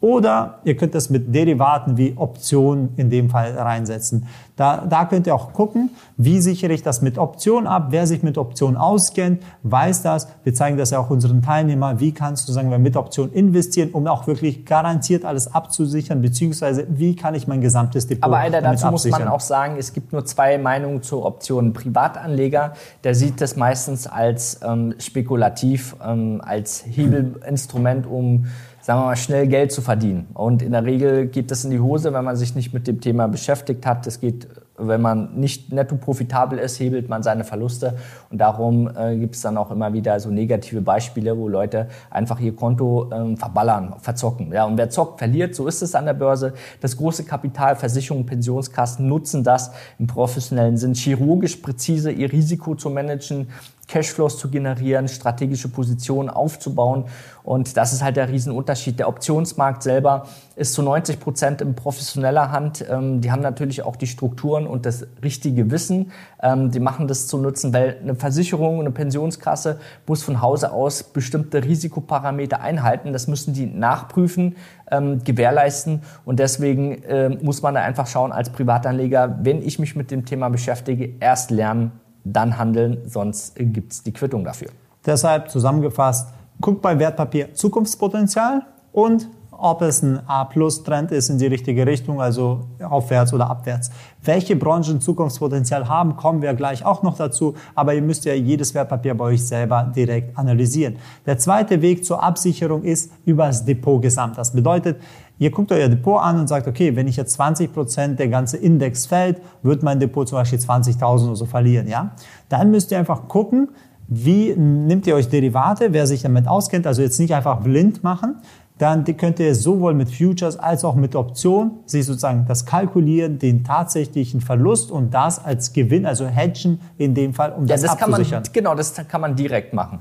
[0.00, 4.26] oder ihr könnt das mit Derivaten wie Optionen in dem Fall reinsetzen.
[4.56, 7.88] Da, da könnt ihr auch gucken, wie sichere ich das mit Optionen ab.
[7.90, 10.28] Wer sich mit Optionen auskennt, weiß das.
[10.42, 12.00] Wir zeigen das ja auch unseren Teilnehmern.
[12.00, 17.14] Wie kannst du sagen mit Optionen investieren, um auch wirklich garantiert alles abzusichern, beziehungsweise wie
[17.14, 20.24] kann ich mein gesamtes Depot Aber Alter, dazu muss man auch sagen, es gibt nur
[20.24, 21.72] zwei Meinungen zur Option.
[21.72, 22.72] Privatanleger,
[23.04, 28.46] der sieht das meistens als ähm, spekulativ, ähm, als Hebelinstrument, um
[28.82, 30.28] sagen wir mal, schnell Geld zu verdienen.
[30.34, 33.00] Und in der Regel geht das in die Hose, wenn man sich nicht mit dem
[33.00, 34.06] Thema beschäftigt hat.
[34.06, 37.98] Es geht, wenn man nicht netto profitabel ist, hebelt man seine Verluste.
[38.30, 42.40] Und darum äh, gibt es dann auch immer wieder so negative Beispiele, wo Leute einfach
[42.40, 44.52] ihr Konto ähm, verballern, verzocken.
[44.52, 45.54] Ja, und wer zockt, verliert.
[45.54, 46.54] So ist es an der Börse.
[46.80, 52.88] Das große Kapital, Versicherungen, Pensionskassen nutzen das im professionellen Sinn, chirurgisch präzise ihr Risiko zu
[52.88, 53.48] managen,
[53.90, 57.06] Cashflows zu generieren, strategische Positionen aufzubauen.
[57.42, 58.98] Und das ist halt der Riesenunterschied.
[58.98, 62.84] Der Optionsmarkt selber ist zu 90 Prozent in professioneller Hand.
[62.88, 66.12] Ähm, die haben natürlich auch die Strukturen und das richtige Wissen.
[66.40, 71.02] Ähm, die machen das zu nutzen, weil eine Versicherung, eine Pensionskasse muss von Hause aus
[71.02, 73.12] bestimmte Risikoparameter einhalten.
[73.12, 74.56] Das müssen die nachprüfen,
[74.90, 76.02] ähm, gewährleisten.
[76.24, 77.02] Und deswegen
[77.42, 81.50] muss man da einfach schauen als Privatanleger, wenn ich mich mit dem Thema beschäftige, erst
[81.50, 81.92] lernen,
[82.24, 84.68] dann handeln, sonst gibt es die Quittung dafür.
[85.04, 86.28] Deshalb zusammengefasst,
[86.60, 89.28] guckt bei Wertpapier Zukunftspotenzial und
[89.62, 93.90] ob es ein A-Plus-Trend ist in die richtige Richtung, also aufwärts oder abwärts.
[94.22, 98.74] Welche Branchen Zukunftspotenzial haben, kommen wir gleich auch noch dazu, aber ihr müsst ja jedes
[98.74, 100.96] Wertpapier bei euch selber direkt analysieren.
[101.26, 104.38] Der zweite Weg zur Absicherung ist über das Depot gesamt.
[104.38, 104.98] Das bedeutet,
[105.40, 108.58] Ihr guckt euer Depot an und sagt, okay, wenn ich jetzt 20 Prozent der ganze
[108.58, 112.10] Index fällt, wird mein Depot zum Beispiel 20.000 oder so verlieren, ja?
[112.50, 113.70] Dann müsst ihr einfach gucken,
[114.06, 118.36] wie nehmt ihr euch Derivate, wer sich damit auskennt, also jetzt nicht einfach blind machen,
[118.76, 123.64] dann könnt ihr sowohl mit Futures als auch mit Optionen sich sozusagen das kalkulieren, den
[123.64, 128.02] tatsächlichen Verlust und das als Gewinn, also hedgen in dem Fall, um das, ja, das
[128.02, 128.42] abzusichern.
[128.42, 130.00] Kann man, genau, das kann man direkt machen.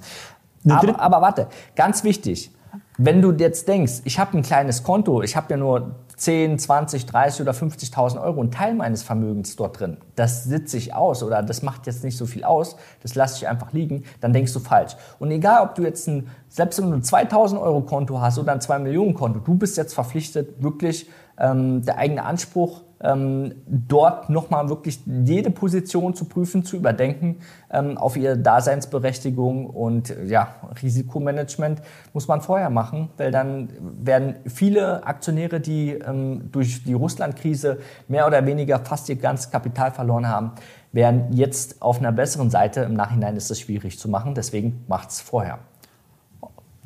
[0.68, 1.48] Aber, aber warte,
[1.78, 2.52] ganz wichtig,
[2.98, 7.06] wenn du jetzt denkst, ich habe ein kleines Konto, ich habe ja nur 10, 20,
[7.06, 11.42] 30 oder 50.000 Euro, ein Teil meines Vermögens dort drin, das sitze ich aus oder
[11.42, 14.60] das macht jetzt nicht so viel aus, das lasse ich einfach liegen, dann denkst du
[14.60, 14.96] falsch.
[15.18, 18.52] Und egal, ob du jetzt ein, selbst wenn du ein 2.000 Euro Konto hast oder
[18.52, 24.30] ein 2 Millionen Konto, du bist jetzt verpflichtet, wirklich ähm, der eigene Anspruch ähm, dort
[24.30, 27.38] nochmal wirklich jede Position zu prüfen, zu überdenken
[27.72, 31.82] ähm, auf ihre Daseinsberechtigung und ja, Risikomanagement
[32.14, 33.70] muss man vorher machen, weil dann
[34.02, 39.92] werden viele Aktionäre, die ähm, durch die Russlandkrise mehr oder weniger fast ihr ganzes Kapital
[39.92, 40.52] verloren haben,
[40.92, 42.82] werden jetzt auf einer besseren Seite.
[42.82, 45.60] Im Nachhinein ist es schwierig zu machen, deswegen macht es vorher.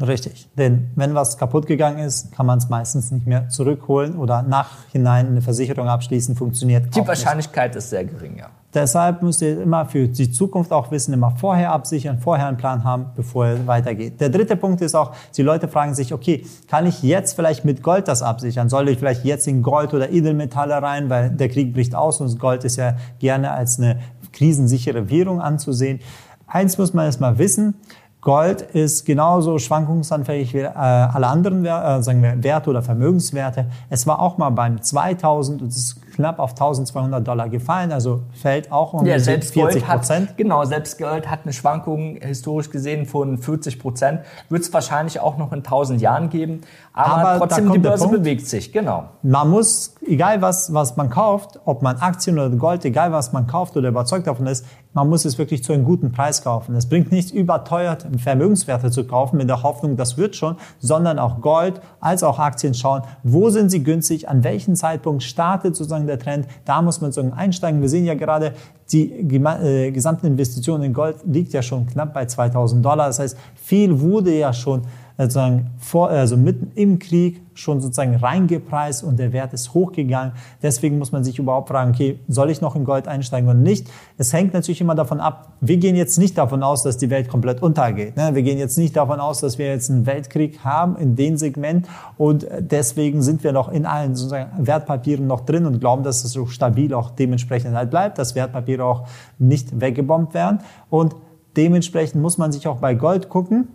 [0.01, 0.49] Richtig.
[0.57, 5.27] Denn wenn was kaputt gegangen ist, kann man es meistens nicht mehr zurückholen oder nachhinein
[5.27, 7.77] eine Versicherung abschließen, funktioniert Die Wahrscheinlichkeit nicht.
[7.77, 8.49] ist sehr gering, ja.
[8.73, 12.83] Deshalb müsst ihr immer für die Zukunft auch wissen, immer vorher absichern, vorher einen Plan
[12.83, 14.19] haben, bevor es weitergeht.
[14.19, 17.83] Der dritte Punkt ist auch, die Leute fragen sich, okay, kann ich jetzt vielleicht mit
[17.83, 18.69] Gold das absichern?
[18.69, 22.39] Soll ich vielleicht jetzt in Gold oder Edelmetalle rein, weil der Krieg bricht aus und
[22.39, 23.99] Gold ist ja gerne als eine
[24.31, 25.99] krisensichere Währung anzusehen.
[26.47, 27.75] Eins muss man erstmal wissen,
[28.23, 33.65] Gold ist genauso schwankungsanfällig wie äh, alle anderen äh, sagen wir, Werte oder Vermögenswerte.
[33.89, 38.71] Es war auch mal beim 2000, es ist knapp auf 1200 Dollar gefallen, also fällt
[38.71, 40.37] auch um ja, selbst 40 Prozent.
[40.37, 44.21] Genau, selbst Gold hat eine Schwankung historisch gesehen von 40 Prozent.
[44.49, 46.61] Wird es wahrscheinlich auch noch in 1000 Jahren geben,
[46.93, 49.05] aber, aber trotzdem die Börse bewegt sich, genau.
[49.21, 53.47] Man muss, egal was, was man kauft, ob man Aktien oder Gold, egal was man
[53.47, 56.75] kauft oder überzeugt davon ist, man muss es wirklich zu einem guten Preis kaufen.
[56.75, 61.41] Es bringt nichts überteuert Vermögenswerte zu kaufen mit der Hoffnung, das wird schon, sondern auch
[61.41, 66.19] Gold als auch Aktien schauen, wo sind sie günstig, an welchem Zeitpunkt startet sozusagen der
[66.19, 66.47] Trend.
[66.65, 67.81] Da muss man sozusagen einsteigen.
[67.81, 68.53] Wir sehen ja gerade,
[68.91, 73.07] die äh, gesamte Investition in Gold liegt ja schon knapp bei 2000 Dollar.
[73.07, 74.83] Das heißt, viel wurde ja schon
[75.17, 80.33] sozusagen vor, also mitten im Krieg schon sozusagen reingepreist und der Wert ist hochgegangen.
[80.61, 83.87] Deswegen muss man sich überhaupt fragen, okay, soll ich noch in Gold einsteigen oder nicht?
[84.17, 87.27] Es hängt natürlich immer davon ab, wir gehen jetzt nicht davon aus, dass die Welt
[87.27, 88.17] komplett untergeht.
[88.17, 88.33] Ne?
[88.33, 91.87] Wir gehen jetzt nicht davon aus, dass wir jetzt einen Weltkrieg haben in dem Segment
[92.17, 96.31] und deswegen sind wir noch in allen sozusagen Wertpapieren noch drin und glauben, dass es
[96.31, 99.03] so stabil auch dementsprechend halt bleibt, dass Wertpapiere auch
[99.37, 101.15] nicht weggebombt werden und
[101.55, 103.67] dementsprechend muss man sich auch bei Gold gucken,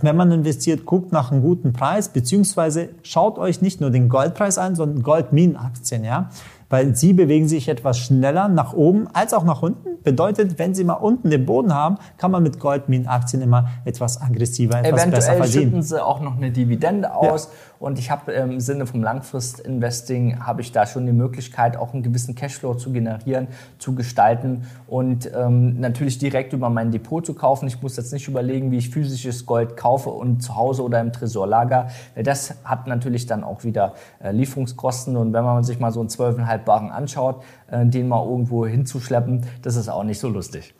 [0.00, 4.58] wenn man investiert, guckt nach einem guten Preis, beziehungsweise schaut euch nicht nur den Goldpreis
[4.58, 6.30] an, sondern Goldminenaktien, ja
[6.68, 10.02] weil sie bewegen sich etwas schneller nach oben als auch nach unten.
[10.02, 14.78] Bedeutet, wenn sie mal unten den Boden haben, kann man mit Goldminenaktien immer etwas aggressiver,
[14.78, 15.64] etwas Eventuell besser verdienen.
[15.64, 17.50] schütten sie auch noch eine Dividende aus ja.
[17.78, 22.02] Und ich habe im Sinne vom Langfristinvesting habe ich da schon die Möglichkeit, auch einen
[22.02, 27.66] gewissen Cashflow zu generieren, zu gestalten und ähm, natürlich direkt über mein Depot zu kaufen.
[27.66, 31.12] Ich muss jetzt nicht überlegen, wie ich physisches Gold kaufe und zu Hause oder im
[31.12, 31.88] Tresorlager.
[32.14, 36.08] Das hat natürlich dann auch wieder äh, Lieferungskosten und wenn man sich mal so ein
[36.08, 40.74] 12,5 Haltbaren anschaut, äh, den mal irgendwo hinzuschleppen, das ist auch nicht so lustig.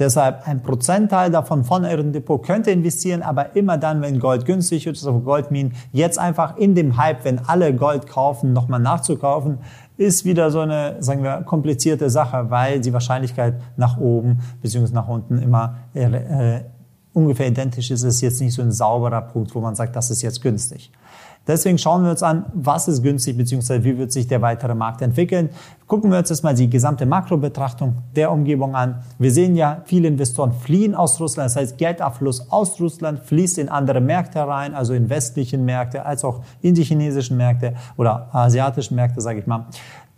[0.00, 4.46] Deshalb ein Prozentteil davon von eurem Depot könnt ihr investieren, aber immer dann, wenn Gold
[4.46, 9.58] günstig ist, auf Goldminen, jetzt einfach in dem Hype, wenn alle Gold kaufen, nochmal nachzukaufen,
[9.98, 14.94] ist wieder so eine, sagen wir, komplizierte Sache, weil die Wahrscheinlichkeit nach oben bzw.
[14.94, 16.60] nach unten immer äh, äh,
[17.12, 18.02] ungefähr identisch ist.
[18.02, 20.90] Es ist jetzt nicht so ein sauberer Punkt, wo man sagt, das ist jetzt günstig.
[21.46, 23.82] Deswegen schauen wir uns an, was ist günstig bzw.
[23.82, 25.50] wie wird sich der weitere Markt entwickeln.
[25.86, 29.02] Gucken wir uns jetzt mal die gesamte Makrobetrachtung der Umgebung an.
[29.18, 33.68] Wir sehen ja, viele Investoren fliehen aus Russland, das heißt Geldabfluss aus Russland fließt in
[33.68, 38.94] andere Märkte rein, also in westlichen Märkte, als auch in die chinesischen Märkte oder asiatischen
[38.94, 39.66] Märkte, sage ich mal.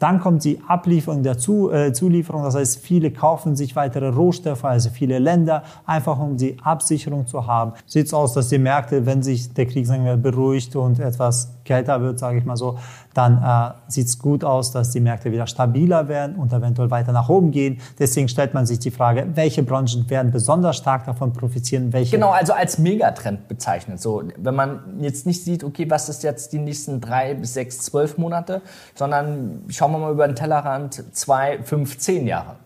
[0.03, 4.65] Dann kommt die Ablieferung der Zu, äh, Zulieferung, das heißt, viele kaufen sich weitere Rohstoffe,
[4.65, 7.75] also viele Länder, einfach um die Absicherung zu haben.
[7.87, 12.01] Sieht aus, dass die Märkte, wenn sich der Krieg sagen wir, beruhigt und etwas kälter
[12.01, 12.79] wird, sage ich mal so,
[13.15, 17.13] dann äh, sieht es gut aus, dass die Märkte wieder stabiler werden und eventuell weiter
[17.13, 17.81] nach oben gehen.
[17.99, 22.17] Deswegen stellt man sich die Frage, welche Branchen werden besonders stark davon profitieren, welche.
[22.17, 24.01] Genau, also als Megatrend bezeichnet.
[24.01, 27.79] So, wenn man jetzt nicht sieht, okay, was ist jetzt die nächsten drei bis sechs,
[27.81, 28.63] zwölf Monate,
[28.95, 32.57] sondern schauen wir mal über den Tellerrand zwei, fünf, zehn Jahre.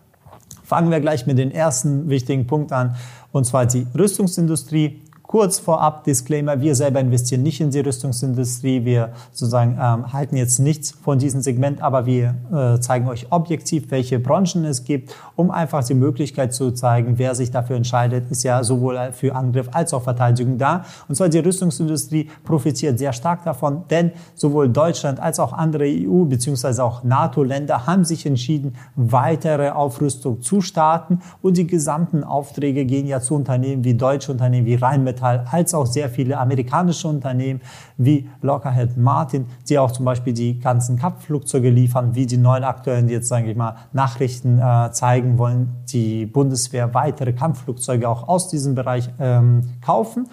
[0.63, 2.95] Fangen wir gleich mit dem ersten wichtigen Punkt an,
[3.31, 5.01] und zwar die Rüstungsindustrie.
[5.27, 10.57] Kurz vorab Disclaimer, wir selber investieren nicht in die Rüstungsindustrie, wir sozusagen ähm, halten jetzt
[10.57, 15.51] nichts von diesem Segment, aber wir äh, zeigen euch objektiv, welche Branchen es gibt, um
[15.51, 19.93] einfach die Möglichkeit zu zeigen, wer sich dafür entscheidet, ist ja sowohl für Angriff als
[19.93, 20.85] auch Verteidigung da.
[21.09, 26.23] Und zwar die Rüstungsindustrie profitiert sehr stark davon, denn sowohl Deutschland als auch andere EU-
[26.23, 26.79] bzw.
[26.79, 33.19] auch NATO-Länder haben sich entschieden, weitere Aufrüstung zu starten und die gesamten Aufträge gehen ja
[33.19, 37.61] zu Unternehmen wie deutsche Unternehmen wie Rheinmetall Metall als auch sehr viele amerikanische Unternehmen
[37.97, 43.09] wie Lockheed Martin, die auch zum Beispiel die ganzen Kampfflugzeuge liefern, wie die neuen aktuellen,
[43.09, 48.75] jetzt, sage ich mal, Nachrichten äh, zeigen wollen, die Bundeswehr weitere Kampfflugzeuge auch aus diesem
[48.75, 50.27] Bereich ähm, kaufen.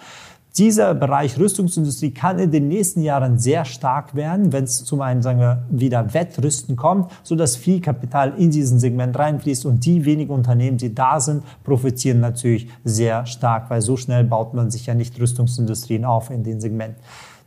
[0.57, 5.21] Dieser Bereich Rüstungsindustrie kann in den nächsten Jahren sehr stark werden, wenn es zum einen,
[5.21, 10.05] sagen wir, wieder Wettrüsten kommt, so dass viel Kapital in diesen Segment reinfließt und die
[10.05, 14.85] wenigen Unternehmen, die da sind, profitieren natürlich sehr stark, weil so schnell baut man sich
[14.85, 16.95] ja nicht Rüstungsindustrien auf in den Segment.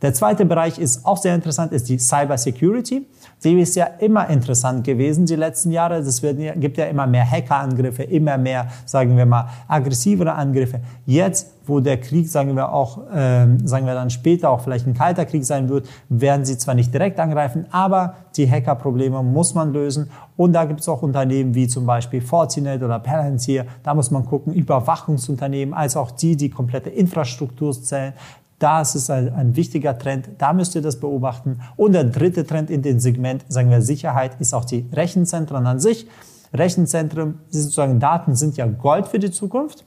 [0.01, 3.05] Der zweite Bereich ist auch sehr interessant, ist die Cyber Security.
[3.43, 5.95] Die ist ja immer interessant gewesen die letzten Jahre.
[5.95, 10.79] Es gibt ja immer mehr Hackerangriffe, immer mehr, sagen wir mal, aggressivere Angriffe.
[11.05, 14.93] Jetzt, wo der Krieg, sagen wir auch, äh, sagen wir dann später auch vielleicht ein
[14.93, 19.73] kalter Krieg sein wird, werden sie zwar nicht direkt angreifen, aber die Hackerprobleme muss man
[19.73, 20.09] lösen.
[20.37, 23.65] Und da gibt es auch Unternehmen wie zum Beispiel Fortinet oder Palantir.
[23.83, 28.13] Da muss man gucken, Überwachungsunternehmen, als auch die, die komplette Infrastruktur zählen.
[28.59, 30.29] Das ist ein, ein, wichtiger Trend.
[30.37, 31.61] Da müsst ihr das beobachten.
[31.77, 35.79] Und der dritte Trend in dem Segment, sagen wir Sicherheit, ist auch die Rechenzentren an
[35.79, 36.07] sich.
[36.53, 39.85] Rechenzentren, sozusagen Daten sind ja Gold für die Zukunft.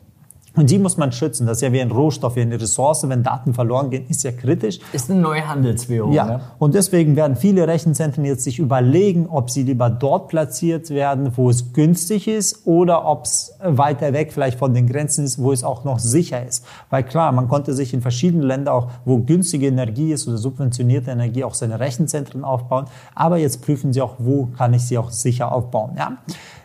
[0.55, 1.47] Und die muss man schützen.
[1.47, 3.09] Das ist ja wie ein Rohstoff, wie eine Ressource.
[3.09, 4.81] Wenn Daten verloren gehen, ist ja kritisch.
[4.93, 6.13] Ist eine neue Handelswährung.
[6.13, 6.27] Ja.
[6.27, 6.41] Ne?
[6.59, 11.49] Und deswegen werden viele Rechenzentren jetzt sich überlegen, ob sie lieber dort platziert werden, wo
[11.49, 15.65] es günstig ist, oder ob es weiter weg vielleicht von den Grenzen ist, wo es
[15.65, 16.65] auch noch sicher ist.
[16.91, 21.11] Weil klar, man konnte sich in verschiedenen Ländern auch, wo günstige Energie ist oder subventionierte
[21.11, 22.87] Energie, auch seine Rechenzentren aufbauen.
[23.15, 25.93] Aber jetzt prüfen sie auch, wo kann ich sie auch sicher aufbauen.
[25.97, 26.19] Ja.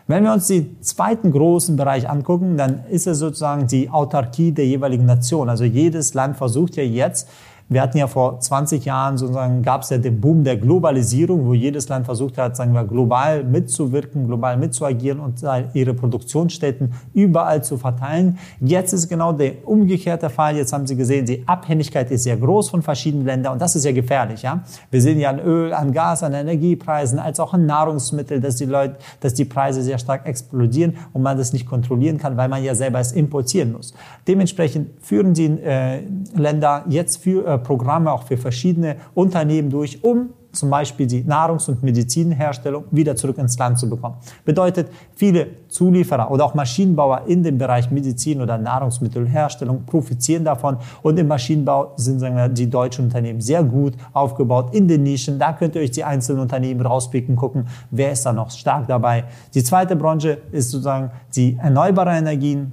[0.08, 4.66] Wenn wir uns den zweiten großen Bereich angucken, dann ist es sozusagen die Autarkie der
[4.66, 5.50] jeweiligen Nation.
[5.50, 7.28] Also jedes Land versucht ja jetzt,
[7.70, 11.52] wir hatten ja vor 20 Jahren sozusagen, gab es ja den Boom der Globalisierung, wo
[11.52, 15.42] jedes Land versucht hat, sagen wir, global mitzuwirken, global mitzuagieren und
[15.74, 18.38] ihre Produktionsstätten überall zu verteilen.
[18.60, 20.56] Jetzt ist genau der umgekehrte Fall.
[20.56, 23.84] Jetzt haben Sie gesehen, die Abhängigkeit ist sehr groß von verschiedenen Ländern und das ist
[23.84, 24.42] ja gefährlich.
[24.42, 24.62] Ja?
[24.90, 28.64] Wir sehen ja an Öl, an Gas, an Energiepreisen, als auch an Nahrungsmittel, dass die
[28.64, 32.64] Leute, dass die Preise sehr stark explodieren und man das nicht kontrollieren kann, weil man
[32.64, 33.92] ja selber es importieren muss.
[34.26, 36.00] Dementsprechend führen die äh,
[36.34, 41.68] Länder jetzt für äh, Programme auch für verschiedene Unternehmen durch, um zum Beispiel die Nahrungs-
[41.68, 44.16] und Medizinherstellung wieder zurück ins Land zu bekommen.
[44.44, 50.78] Bedeutet, viele Zulieferer oder auch Maschinenbauer in dem Bereich Medizin oder Nahrungsmittelherstellung profitieren davon.
[51.02, 55.38] Und im Maschinenbau sind sagen wir, die deutschen Unternehmen sehr gut aufgebaut in den Nischen.
[55.38, 59.24] Da könnt ihr euch die einzelnen Unternehmen rauspicken, gucken, wer ist da noch stark dabei.
[59.54, 62.72] Die zweite Branche ist sozusagen die erneuerbare Energien.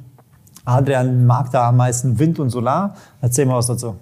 [0.63, 2.95] Adrian mag da am meisten Wind und Solar.
[3.21, 3.95] Erzähl mal was dazu.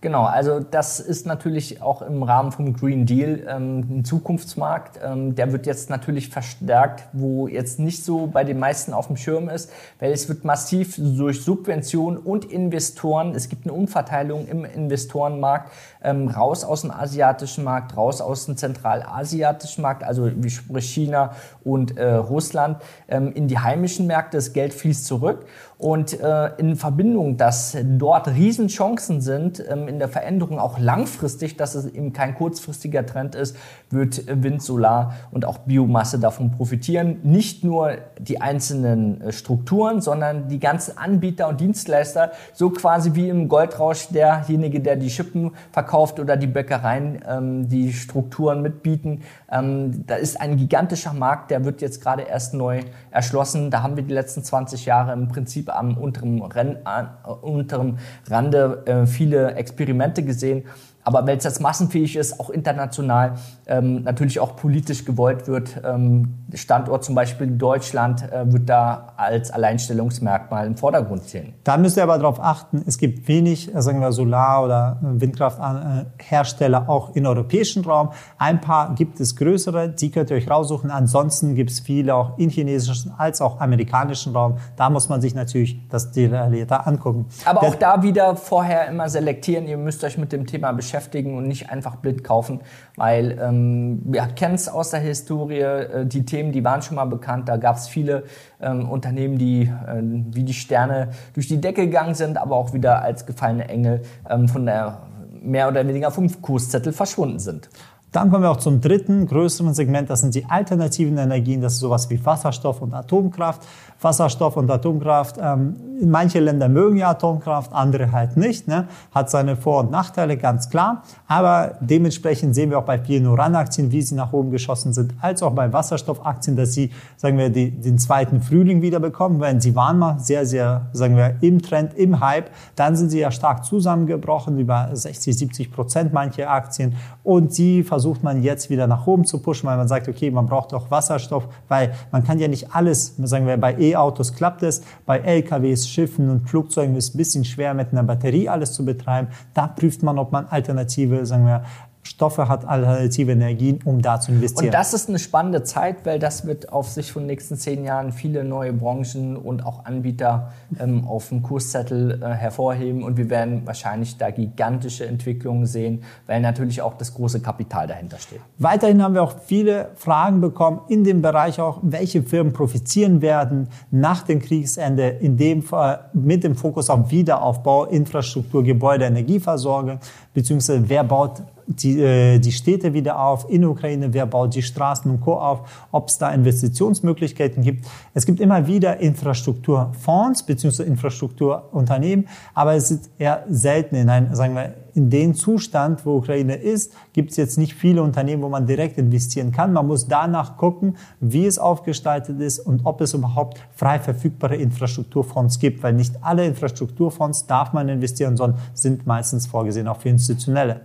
[0.00, 5.00] Genau, also das ist natürlich auch im Rahmen vom Green Deal ähm, ein Zukunftsmarkt.
[5.04, 9.16] Ähm, der wird jetzt natürlich verstärkt, wo jetzt nicht so bei den meisten auf dem
[9.16, 14.64] Schirm ist, weil es wird massiv durch Subventionen und Investoren, es gibt eine Umverteilung im
[14.64, 20.90] Investorenmarkt, ähm, raus aus dem asiatischen Markt, raus aus dem zentralasiatischen Markt, also wie sprich
[20.90, 21.32] China
[21.64, 24.36] und äh, Russland, ähm, in die heimischen Märkte.
[24.36, 25.46] Das Geld fließt zurück.
[25.78, 31.76] Und äh, in Verbindung, dass dort Riesenchancen sind ähm, in der Veränderung, auch langfristig, dass
[31.76, 33.56] es eben kein kurzfristiger Trend ist,
[33.90, 37.20] wird Wind, Solar und auch Biomasse davon profitieren.
[37.22, 43.28] Nicht nur die einzelnen äh, Strukturen, sondern die ganzen Anbieter und Dienstleister, so quasi wie
[43.28, 45.87] im Goldrausch derjenige, der die Schippen verkauft
[46.20, 49.22] oder die Bäckereien, ähm, die Strukturen mitbieten.
[49.50, 53.70] Ähm, da ist ein gigantischer Markt, der wird jetzt gerade erst neu erschlossen.
[53.70, 57.98] Da haben wir die letzten 20 Jahre im Prinzip am unteren, Renn, äh, unteren
[58.28, 60.64] Rande äh, viele Experimente gesehen.
[61.08, 63.32] Aber weil es jetzt massenfähig ist, auch international,
[63.66, 69.50] ähm, natürlich auch politisch gewollt wird, ähm, Standort zum Beispiel Deutschland äh, wird da als
[69.50, 71.54] Alleinstellungsmerkmal im Vordergrund stehen.
[71.64, 76.90] Da müsst ihr aber darauf achten, es gibt wenig, äh, sagen wir Solar- oder Windkrafthersteller
[76.90, 78.10] auch im europäischen Raum.
[78.36, 80.90] Ein paar gibt es größere, die könnt ihr euch raussuchen.
[80.90, 84.58] Ansonsten gibt es viele auch im chinesischen als auch amerikanischen Raum.
[84.76, 87.28] Da muss man sich natürlich das detaillierter angucken.
[87.46, 89.66] Aber auch da wieder vorher immer selektieren.
[89.66, 92.60] Ihr müsst euch mit dem Thema beschäftigen beschäftigen und nicht einfach blind kaufen,
[92.96, 97.04] weil ähm, wir kennen es aus der Historie, äh, die Themen, die waren schon mal
[97.04, 98.24] bekannt, da gab es viele
[98.60, 103.02] ähm, Unternehmen, die äh, wie die Sterne durch die Decke gegangen sind, aber auch wieder
[103.02, 105.02] als gefallene Engel ähm, von der
[105.40, 107.68] mehr oder weniger vom Kurszettel verschwunden sind.
[108.12, 111.80] Dann kommen wir auch zum dritten größeren Segment, das sind die alternativen Energien, das ist
[111.80, 113.62] sowas wie Wasserstoff und Atomkraft.
[114.00, 118.86] Wasserstoff und Atomkraft, ähm, manche Länder mögen ja Atomkraft, andere halt nicht, ne?
[119.12, 121.02] hat seine Vor- und Nachteile, ganz klar.
[121.26, 125.42] Aber dementsprechend sehen wir auch bei vielen Uranaktien, wie sie nach oben geschossen sind, als
[125.42, 129.74] auch bei Wasserstoffaktien, dass sie, sagen wir, die, den zweiten Frühling wieder bekommen, weil sie
[129.74, 132.50] waren mal sehr, sehr, sagen wir, im Trend, im Hype.
[132.76, 136.94] Dann sind sie ja stark zusammengebrochen, über 60, 70 Prozent manche Aktien.
[137.24, 140.46] Und die versucht man jetzt wieder nach oben zu pushen, weil man sagt, okay, man
[140.46, 144.82] braucht auch Wasserstoff, weil man kann ja nicht alles, sagen wir, bei E-Autos klappt es,
[145.04, 148.84] bei LKWs, Schiffen und Flugzeugen ist es ein bisschen schwer mit einer Batterie alles zu
[148.84, 149.26] betreiben.
[149.52, 151.64] Da prüft man, ob man alternative, sagen wir,
[152.08, 154.66] Stoffe hat, alternative Energien, um da zu investieren.
[154.66, 157.84] Und das ist eine spannende Zeit, weil das wird auf sich von den nächsten zehn
[157.84, 163.02] Jahren viele neue Branchen und auch Anbieter ähm, auf dem Kurszettel äh, hervorheben.
[163.02, 168.18] Und wir werden wahrscheinlich da gigantische Entwicklungen sehen, weil natürlich auch das große Kapital dahinter
[168.18, 168.40] steht.
[168.56, 173.68] Weiterhin haben wir auch viele Fragen bekommen in dem Bereich auch, welche Firmen profitieren werden
[173.90, 179.98] nach dem Kriegsende, in dem Fall mit dem Fokus auf Wiederaufbau, Infrastruktur, Gebäude, Energieversorgung,
[180.32, 185.10] beziehungsweise wer baut die, äh, die Städte wieder auf in Ukraine, wer baut die Straßen
[185.10, 185.34] und Co.
[185.34, 187.86] auf, ob es da Investitionsmöglichkeiten gibt.
[188.14, 190.84] Es gibt immer wieder Infrastrukturfonds bzw.
[190.84, 196.56] Infrastrukturunternehmen, aber es ist eher selten in einem, sagen wir, in dem Zustand, wo Ukraine
[196.56, 199.72] ist, gibt es jetzt nicht viele Unternehmen, wo man direkt investieren kann.
[199.72, 205.60] Man muss danach gucken, wie es aufgestaltet ist und ob es überhaupt frei verfügbare Infrastrukturfonds
[205.60, 210.80] gibt, weil nicht alle Infrastrukturfonds darf man investieren, sondern sind meistens vorgesehen auch für Institutionelle.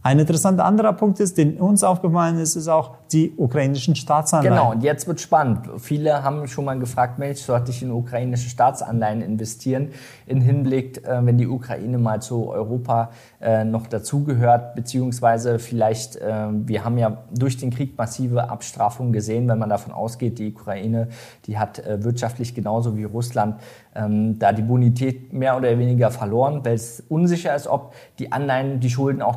[0.00, 4.54] Ein interessanter anderer Punkt ist, den uns aufgefallen ist, ist auch die ukrainischen Staatsanleihen.
[4.54, 5.68] Genau, und jetzt wird spannend.
[5.78, 9.88] Viele haben schon mal gefragt, Mensch, sollte ich in ukrainische Staatsanleihen investieren,
[10.26, 16.46] in Hinblick, äh, wenn die Ukraine mal zu Europa äh, noch dazugehört, beziehungsweise vielleicht, äh,
[16.50, 21.08] wir haben ja durch den Krieg massive Abstrafungen gesehen, wenn man davon ausgeht, die Ukraine,
[21.46, 23.56] die hat wirtschaftlich genauso wie Russland
[23.98, 28.80] ähm, da die Bonität mehr oder weniger verloren, weil es unsicher ist, ob die Anleihen,
[28.80, 29.36] die Schulden auch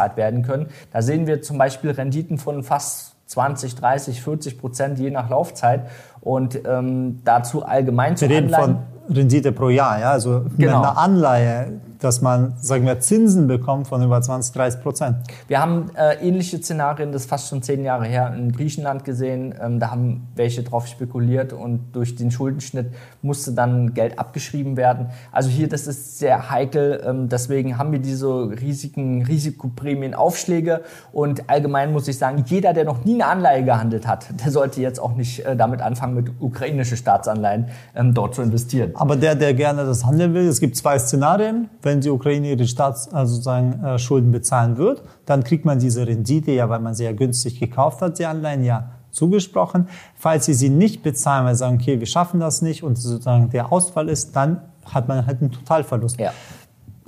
[0.00, 0.66] zurückbezahlt werden können.
[0.92, 5.82] Da sehen wir zum Beispiel Renditen von fast 20, 30, 40 Prozent je nach Laufzeit.
[6.20, 10.82] Und ähm, dazu allgemein zu Wir reden Anleihen, von Rendite pro Jahr, ja, also genau.
[10.82, 15.16] eine Anleihe dass man, sagen wir, Zinsen bekommt von über 20, 30 Prozent.
[15.48, 19.54] Wir haben äh, ähnliche Szenarien, das ist fast schon zehn Jahre her, in Griechenland gesehen.
[19.60, 22.92] Ähm, da haben welche drauf spekuliert und durch den Schuldenschnitt
[23.22, 25.08] musste dann Geld abgeschrieben werden.
[25.32, 27.02] Also hier, das ist sehr heikel.
[27.06, 30.82] Ähm, deswegen haben wir diese Risiken, Risikoprämienaufschläge.
[31.12, 34.80] Und allgemein muss ich sagen, jeder, der noch nie eine Anleihe gehandelt hat, der sollte
[34.80, 38.92] jetzt auch nicht äh, damit anfangen, mit ukrainischen Staatsanleihen ähm, dort zu investieren.
[38.94, 41.68] Aber der, der gerne das handeln will, es gibt zwei Szenarien.
[41.82, 45.80] Wenn wenn die Ukraine ihre Staats, also sozusagen äh, Schulden bezahlen wird, dann kriegt man
[45.80, 49.88] diese Rendite ja, weil man sie ja günstig gekauft hat, die Anleihen ja zugesprochen.
[50.14, 53.50] Falls sie sie nicht bezahlen, weil sie sagen, okay, wir schaffen das nicht und sozusagen
[53.50, 56.20] der Ausfall ist, dann hat man halt einen Totalverlust.
[56.20, 56.32] Ja.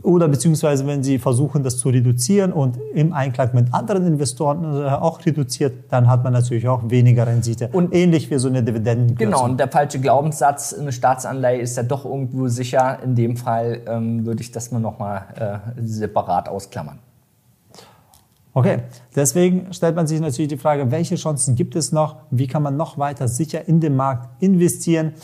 [0.03, 4.88] Oder beziehungsweise, wenn Sie versuchen, das zu reduzieren und im Einklang mit anderen Investoren äh,
[4.88, 7.68] auch reduziert, dann hat man natürlich auch weniger Rendite.
[7.72, 9.16] Und ähnlich wie so eine Dividenden.
[9.16, 12.98] Genau, und der falsche Glaubenssatz, eine Staatsanleihe ist ja doch irgendwo sicher.
[13.05, 16.98] In dem Fall ähm, würde ich das mal nochmal äh, separat ausklammern.
[18.55, 18.80] Okay,
[19.16, 22.16] deswegen stellt man sich natürlich die Frage, welche Chancen gibt es noch?
[22.30, 25.14] Wie kann man noch weiter sicher in den Markt investieren?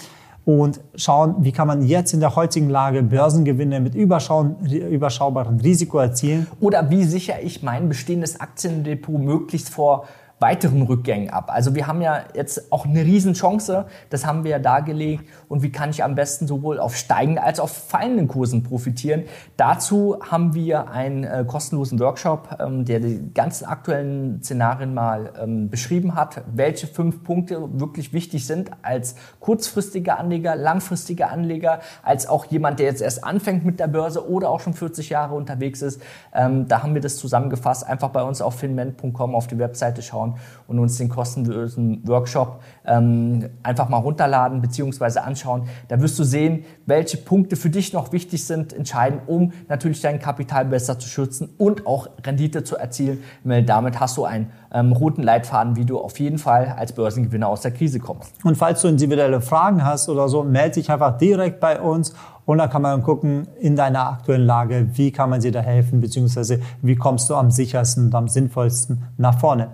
[0.45, 6.47] Und schauen, wie kann man jetzt in der heutigen Lage Börsengewinne mit überschaubaren Risiko erzielen.
[6.61, 10.07] Oder wie sichere ich mein bestehendes Aktiendepot möglichst vor
[10.41, 11.51] weiteren Rückgängen ab.
[11.53, 15.25] Also wir haben ja jetzt auch eine Riesenchance, das haben wir ja dargelegt.
[15.49, 19.25] Und wie kann ich am besten sowohl auf steigenden als auch fallenden Kursen profitieren?
[19.57, 25.71] Dazu haben wir einen äh, kostenlosen Workshop, ähm, der die ganzen aktuellen Szenarien mal ähm,
[25.71, 32.45] beschrieben hat, welche fünf Punkte wirklich wichtig sind als kurzfristiger Anleger, langfristiger Anleger, als auch
[32.47, 36.03] jemand, der jetzt erst anfängt mit der Börse oder auch schon 40 Jahre unterwegs ist.
[36.35, 37.87] Ähm, da haben wir das zusammengefasst.
[37.87, 40.37] Einfach bei uns auf finment.com auf die Webseite schauen
[40.67, 45.21] und uns den kostenlosen Workshop ähm, einfach mal runterladen bzw.
[45.21, 45.38] anschauen.
[45.45, 50.19] Da wirst du sehen, welche Punkte für dich noch wichtig sind, entscheiden, um natürlich dein
[50.19, 53.23] Kapital besser zu schützen und auch Rendite zu erzielen.
[53.45, 57.49] Weil damit hast du einen ähm, roten Leitfaden, wie du auf jeden Fall als Börsengewinner
[57.49, 58.33] aus der Krise kommst.
[58.45, 62.15] Und falls du individuelle Fragen hast oder so, melde dich einfach direkt bei uns
[62.49, 66.01] und dann kann man gucken in deiner aktuellen Lage, wie kann man dir da helfen,
[66.01, 69.69] beziehungsweise wie kommst du am sichersten und am sinnvollsten nach vorne.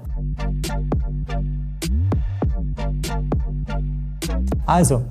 [4.66, 5.02] Also,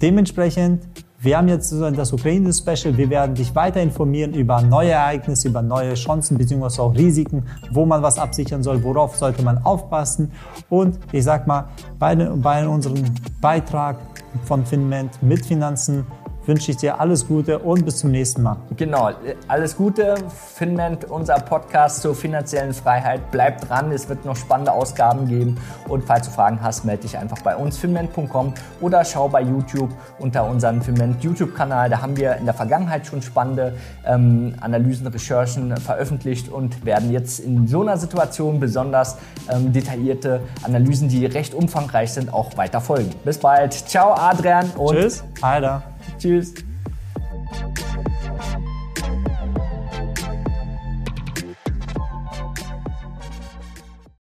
[0.00, 0.84] dementsprechend,
[1.20, 2.96] wir haben jetzt das Ukraine-Special.
[2.96, 6.80] Wir werden dich weiter informieren über neue Ereignisse, über neue Chancen bzw.
[6.80, 10.30] auch Risiken, wo man was absichern soll, worauf sollte man aufpassen.
[10.70, 13.02] Und ich sag mal, bei, bei unserem
[13.40, 13.96] Beitrag
[14.44, 16.06] von Finment mit Finanzen
[16.48, 18.56] wünsche ich dir alles Gute und bis zum nächsten Mal.
[18.76, 19.10] Genau,
[19.48, 20.14] alles Gute.
[20.54, 23.30] Finment, unser Podcast zur finanziellen Freiheit.
[23.30, 25.58] Bleib dran, es wird noch spannende Ausgaben geben.
[25.86, 29.90] Und falls du Fragen hast, melde dich einfach bei uns, finment.com oder schau bei YouTube
[30.18, 31.90] unter unserem Finment YouTube-Kanal.
[31.90, 33.74] Da haben wir in der Vergangenheit schon spannende
[34.06, 39.18] ähm, Analysen, Recherchen veröffentlicht und werden jetzt in so einer Situation besonders
[39.50, 43.10] ähm, detaillierte Analysen, die recht umfangreich sind, auch weiter folgen.
[43.22, 43.74] Bis bald.
[43.74, 44.70] Ciao, Adrian.
[44.70, 45.24] Und Tschüss.
[45.42, 45.82] Alter.
[46.18, 46.54] Tschüss.